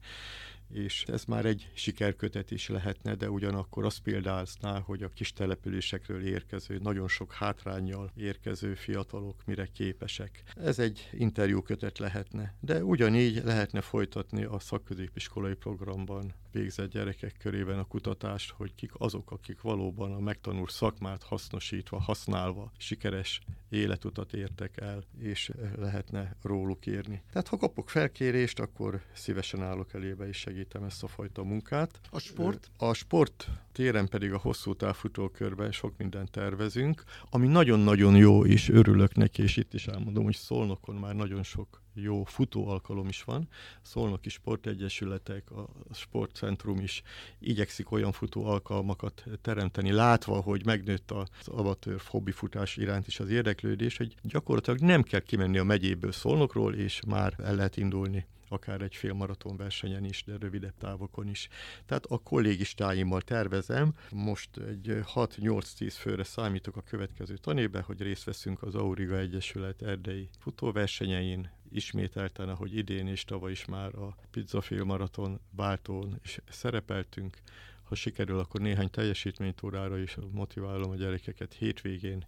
és 0.71 1.05
ez 1.07 1.25
már 1.25 1.45
egy 1.45 1.71
sikerkötet 1.75 2.51
is 2.51 2.69
lehetne, 2.69 3.15
de 3.15 3.31
ugyanakkor 3.31 3.85
azt 3.85 4.01
példázná, 4.01 4.81
hogy 4.81 5.03
a 5.03 5.09
kis 5.09 5.33
településekről 5.33 6.27
érkező, 6.27 6.79
nagyon 6.83 7.09
sok 7.09 7.33
hátrányjal 7.33 8.11
érkező 8.17 8.75
fiatalok 8.75 9.45
mire 9.47 9.67
képesek. 9.67 10.43
Ez 10.57 10.79
egy 10.79 11.09
interjúkötet 11.13 11.99
lehetne, 11.99 12.55
de 12.61 12.85
ugyanígy 12.85 13.43
lehetne 13.45 13.81
folytatni 13.81 14.45
a 14.45 14.59
szakközépiskolai 14.59 15.55
programban 15.55 16.35
végzett 16.53 16.91
gyerekek 16.91 17.37
körében 17.39 17.79
a 17.79 17.85
kutatást, 17.85 18.51
hogy 18.51 18.75
kik 18.75 18.91
azok, 18.95 19.31
akik 19.31 19.61
valóban 19.61 20.13
a 20.13 20.21
megtanult 20.21 20.71
szakmát 20.71 21.23
hasznosítva, 21.23 22.01
használva 22.01 22.73
sikeres 22.77 23.41
életutat 23.75 24.33
értek 24.33 24.81
el, 24.81 25.05
és 25.19 25.51
lehetne 25.77 26.37
róluk 26.43 26.87
írni. 26.87 27.23
Tehát 27.31 27.49
ha 27.49 27.57
kapok 27.57 27.91
felkérést, 27.91 28.61
akkor 28.61 29.01
szívesen 29.13 29.63
állok 29.63 29.95
elébe 29.95 30.29
és 30.29 30.37
segítem 30.37 30.83
ezt 30.83 31.03
a 31.03 31.07
fajta 31.07 31.43
munkát. 31.43 32.01
A 32.11 32.19
sport? 32.19 32.71
A 32.79 32.95
sport 32.95 33.49
téren 33.75 34.09
pedig 34.09 34.33
a 34.33 34.39
hosszú 34.39 34.75
távfutókörben 34.75 35.73
sok 35.73 35.97
mindent 35.97 36.31
tervezünk, 36.31 37.03
ami 37.31 37.47
nagyon-nagyon 37.47 38.17
jó, 38.17 38.45
és 38.45 38.69
örülök 38.69 39.15
neki, 39.15 39.43
és 39.43 39.57
itt 39.57 39.75
is 39.75 39.87
elmondom, 39.87 40.25
hogy 40.25 40.35
Szolnokon 40.35 40.95
már 40.95 41.15
nagyon 41.15 41.43
sok 41.43 41.83
jó 41.95 42.25
futó 42.25 42.69
alkalom 42.69 43.09
is 43.09 43.23
van. 43.23 43.49
Szolnoki 43.83 44.29
sportegyesületek, 44.29 45.51
a 45.51 45.69
sportcentrum 45.93 46.79
is 46.79 47.03
igyekszik 47.39 47.91
olyan 47.91 48.13
futó 48.13 48.45
alkalmakat 48.45 49.25
teremteni, 49.43 49.91
látva, 49.91 50.41
hogy 50.41 50.65
megnőtt 50.65 51.11
az 51.11 51.49
amatőr 51.49 52.01
hobbifutás 52.07 52.77
iránt 52.77 53.07
is 53.07 53.21
az 53.21 53.31
érdeklődés, 53.31 53.97
hogy 53.97 54.15
gyakorlatilag 54.23 54.81
nem 54.81 55.03
kell 55.03 55.21
kimenni 55.21 55.59
a 55.59 55.65
megyéből 55.65 56.13
Szolnokról, 56.13 56.75
és 56.75 57.01
már 57.07 57.35
el 57.39 57.55
lehet 57.55 57.77
indulni 57.77 58.27
akár 58.55 58.83
egy 58.83 58.95
félmaraton 58.95 59.57
versenyen 59.57 60.05
is, 60.05 60.25
de 60.25 60.37
rövidebb 60.39 60.77
távokon 60.79 61.29
is. 61.29 61.49
Tehát 61.87 62.07
a 62.07 62.19
kollégistáimmal 62.19 63.21
tervezem, 63.21 63.95
most 64.11 64.57
egy 64.57 65.01
6-8-10 65.15 65.95
főre 65.99 66.25
számítok 66.25 66.77
a 66.77 66.83
következő 66.83 67.37
tanébe, 67.37 67.81
hogy 67.81 68.01
részt 68.01 68.25
veszünk 68.25 68.63
az 68.63 68.75
Auriga 68.75 69.19
Egyesület 69.19 69.83
erdei 69.83 70.29
futóversenyein, 70.39 71.51
ismételten, 71.75 72.49
ahogy 72.49 72.77
idén 72.77 73.07
és 73.07 73.25
tavaly 73.25 73.51
is 73.51 73.65
már 73.65 73.95
a 73.95 74.17
Pizza 74.31 74.63
Maraton 74.85 75.41
váltón 75.51 76.21
is 76.23 76.41
szerepeltünk. 76.49 77.39
Ha 77.83 77.95
sikerül, 77.95 78.39
akkor 78.39 78.61
néhány 78.61 78.91
teljesítménytórára 78.91 79.99
is 79.99 80.17
motiválom 80.31 80.91
a 80.91 80.97
gyerekeket 80.97 81.53
hétvégén 81.53 82.27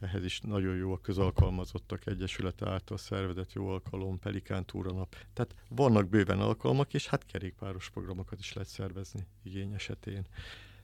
ehhez 0.00 0.24
is 0.24 0.40
nagyon 0.40 0.76
jó 0.76 0.92
a 0.92 1.00
közalkalmazottak 1.00 2.06
egyesülete 2.06 2.70
által 2.70 2.96
szervezett 2.96 3.52
jó 3.52 3.68
alkalom, 3.68 4.18
Pelikán 4.18 4.64
túranap. 4.64 5.16
Tehát 5.32 5.54
vannak 5.68 6.08
bőven 6.08 6.40
alkalmak, 6.40 6.94
és 6.94 7.06
hát 7.06 7.26
kerékpáros 7.26 7.90
programokat 7.90 8.38
is 8.38 8.52
lehet 8.52 8.68
szervezni 8.68 9.26
igény 9.42 9.72
esetén. 9.72 10.26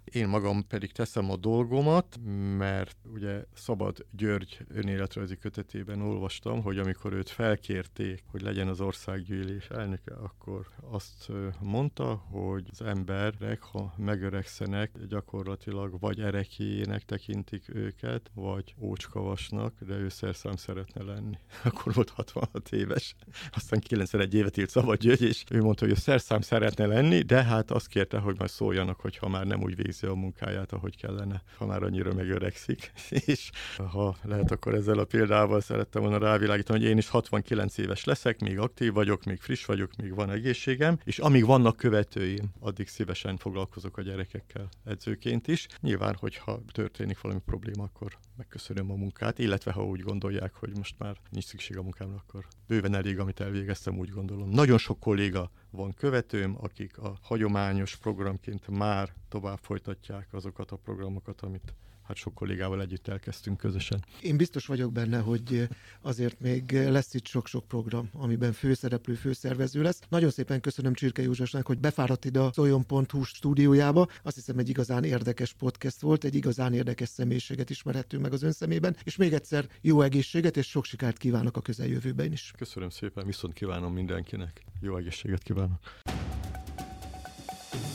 Én 0.04 0.28
magam 0.28 0.66
pedig 0.66 0.92
teszem 0.92 1.30
a 1.30 1.36
dolgomat, 1.36 2.18
mert 2.58 2.96
ugye 3.12 3.44
Szabad 3.54 4.06
György 4.10 4.58
önéletrajzi 4.68 5.36
kötetében 5.36 6.00
olvastam, 6.00 6.62
hogy 6.62 6.78
amikor 6.78 7.12
őt 7.12 7.28
felkérték, 7.28 8.24
hogy 8.26 8.42
legyen 8.42 8.68
az 8.68 8.80
országgyűlés 8.80 9.68
elnöke, 9.68 10.14
akkor 10.14 10.66
azt 10.90 11.28
mondta, 11.60 12.14
hogy 12.14 12.64
az 12.70 12.82
emberek, 12.82 13.62
ha 13.62 13.94
megöregszenek, 13.96 14.90
gyakorlatilag 15.08 16.00
vagy 16.00 16.20
erekéjének 16.20 17.02
tekintik 17.02 17.74
őket, 17.74 18.30
vagy 18.34 18.74
ócskavasnak, 18.78 19.74
de 19.86 19.94
ő 19.94 20.08
szerszám 20.08 20.56
szeretne 20.56 21.02
lenni. 21.02 21.38
Akkor 21.64 21.94
volt 21.94 22.10
66 22.10 22.68
éves. 22.72 23.14
Aztán 23.50 23.80
91 23.80 24.34
évet 24.34 24.56
írt 24.56 24.70
Szabad 24.70 24.98
György, 24.98 25.22
és 25.22 25.44
ő 25.50 25.62
mondta, 25.62 25.84
hogy 25.84 25.94
ő 25.94 25.98
szerszám 25.98 26.40
szeretne 26.40 26.86
lenni, 26.86 27.20
de 27.22 27.42
hát 27.42 27.70
azt 27.70 27.86
kérte, 27.86 28.18
hogy 28.18 28.38
majd 28.38 28.50
szóljanak, 28.50 29.00
hogyha 29.00 29.28
már 29.28 29.46
nem 29.46 29.62
úgy 29.62 29.76
végzi 29.92 30.06
a 30.06 30.20
munkáját, 30.20 30.72
ahogy 30.72 30.96
kellene, 30.96 31.42
ha 31.58 31.66
már 31.66 31.82
annyira 31.82 32.14
megöregszik. 32.14 32.92
és 33.26 33.50
ha 33.76 34.16
lehet, 34.22 34.50
akkor 34.50 34.74
ezzel 34.74 34.98
a 34.98 35.04
példával 35.04 35.60
szerettem 35.60 36.02
volna 36.02 36.18
rávilágítani, 36.18 36.78
hogy 36.78 36.88
én 36.88 36.96
is 36.96 37.08
69 37.08 37.78
éves 37.78 38.04
leszek, 38.04 38.40
még 38.40 38.58
aktív 38.58 38.92
vagyok, 38.92 39.24
még 39.24 39.40
friss 39.40 39.64
vagyok, 39.64 39.96
még 39.96 40.14
van 40.14 40.30
egészségem, 40.30 40.98
és 41.04 41.18
amíg 41.18 41.44
vannak 41.44 41.76
követőim, 41.76 42.52
addig 42.60 42.88
szívesen 42.88 43.36
foglalkozok 43.36 43.96
a 43.96 44.02
gyerekekkel 44.02 44.68
edzőként 44.84 45.48
is. 45.48 45.66
Nyilván, 45.80 46.16
hogyha 46.18 46.60
történik 46.72 47.20
valami 47.20 47.40
probléma, 47.44 47.82
akkor 47.82 48.18
megköszönöm 48.42 48.90
a 48.90 48.94
munkát, 48.94 49.38
illetve 49.38 49.72
ha 49.72 49.84
úgy 49.84 50.00
gondolják, 50.00 50.54
hogy 50.54 50.76
most 50.76 50.98
már 50.98 51.16
nincs 51.30 51.44
szükség 51.44 51.76
a 51.78 51.82
munkámra, 51.82 52.16
akkor 52.16 52.46
bőven 52.66 52.94
elég, 52.94 53.18
amit 53.18 53.40
elvégeztem, 53.40 53.98
úgy 53.98 54.08
gondolom. 54.08 54.48
Nagyon 54.48 54.78
sok 54.78 55.00
kolléga 55.00 55.50
van 55.70 55.94
követőm, 55.94 56.56
akik 56.60 56.98
a 56.98 57.18
hagyományos 57.22 57.96
programként 57.96 58.68
már 58.68 59.12
tovább 59.28 59.58
folytatják 59.62 60.28
azokat 60.32 60.70
a 60.70 60.76
programokat, 60.76 61.40
amit 61.40 61.74
hát 62.12 62.20
sok 62.20 62.34
kollégával 62.34 62.80
együtt 62.80 63.08
elkezdtünk 63.08 63.56
közösen. 63.56 64.04
Én 64.22 64.36
biztos 64.36 64.66
vagyok 64.66 64.92
benne, 64.92 65.18
hogy 65.18 65.68
azért 66.00 66.40
még 66.40 66.72
lesz 66.72 67.14
itt 67.14 67.26
sok-sok 67.26 67.68
program, 67.68 68.08
amiben 68.12 68.52
főszereplő, 68.52 69.14
főszervező 69.14 69.82
lesz. 69.82 70.00
Nagyon 70.08 70.30
szépen 70.30 70.60
köszönöm 70.60 70.94
Csirke 70.94 71.22
Józsasnak, 71.22 71.66
hogy 71.66 71.78
befáradt 71.78 72.24
ide 72.24 72.40
a 72.40 72.52
szoljon.hu 72.52 73.22
stúdiójába. 73.22 74.08
Azt 74.22 74.34
hiszem 74.34 74.58
egy 74.58 74.68
igazán 74.68 75.04
érdekes 75.04 75.52
podcast 75.52 76.00
volt, 76.00 76.24
egy 76.24 76.34
igazán 76.34 76.74
érdekes 76.74 77.08
személyiséget 77.08 77.70
ismerhettünk 77.70 78.22
meg 78.22 78.32
az 78.32 78.42
ön 78.42 78.52
szemében, 78.52 78.96
és 79.04 79.16
még 79.16 79.32
egyszer 79.32 79.68
jó 79.80 80.00
egészséget 80.00 80.56
és 80.56 80.66
sok 80.68 80.84
sikert 80.84 81.16
kívánok 81.18 81.56
a 81.56 81.60
közeljövőben 81.60 82.32
is. 82.32 82.52
Köszönöm 82.58 82.90
szépen, 82.90 83.26
viszont 83.26 83.54
kívánom 83.54 83.92
mindenkinek. 83.92 84.64
Jó 84.80 84.96
egészséget 84.96 85.42
kívánok. 85.42 85.80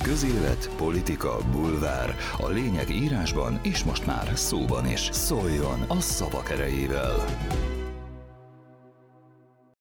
Közélet, 0.04 0.70
politika, 0.78 1.38
bulvár. 1.52 2.16
A 2.38 2.48
lényeg 2.48 2.90
írásban 2.90 3.60
és 3.64 3.84
most 3.84 4.06
már 4.06 4.32
szóban 4.36 4.88
is. 4.88 5.10
Szóljon 5.12 5.82
a 5.88 6.00
szavak 6.00 6.50
erejével! 6.50 7.26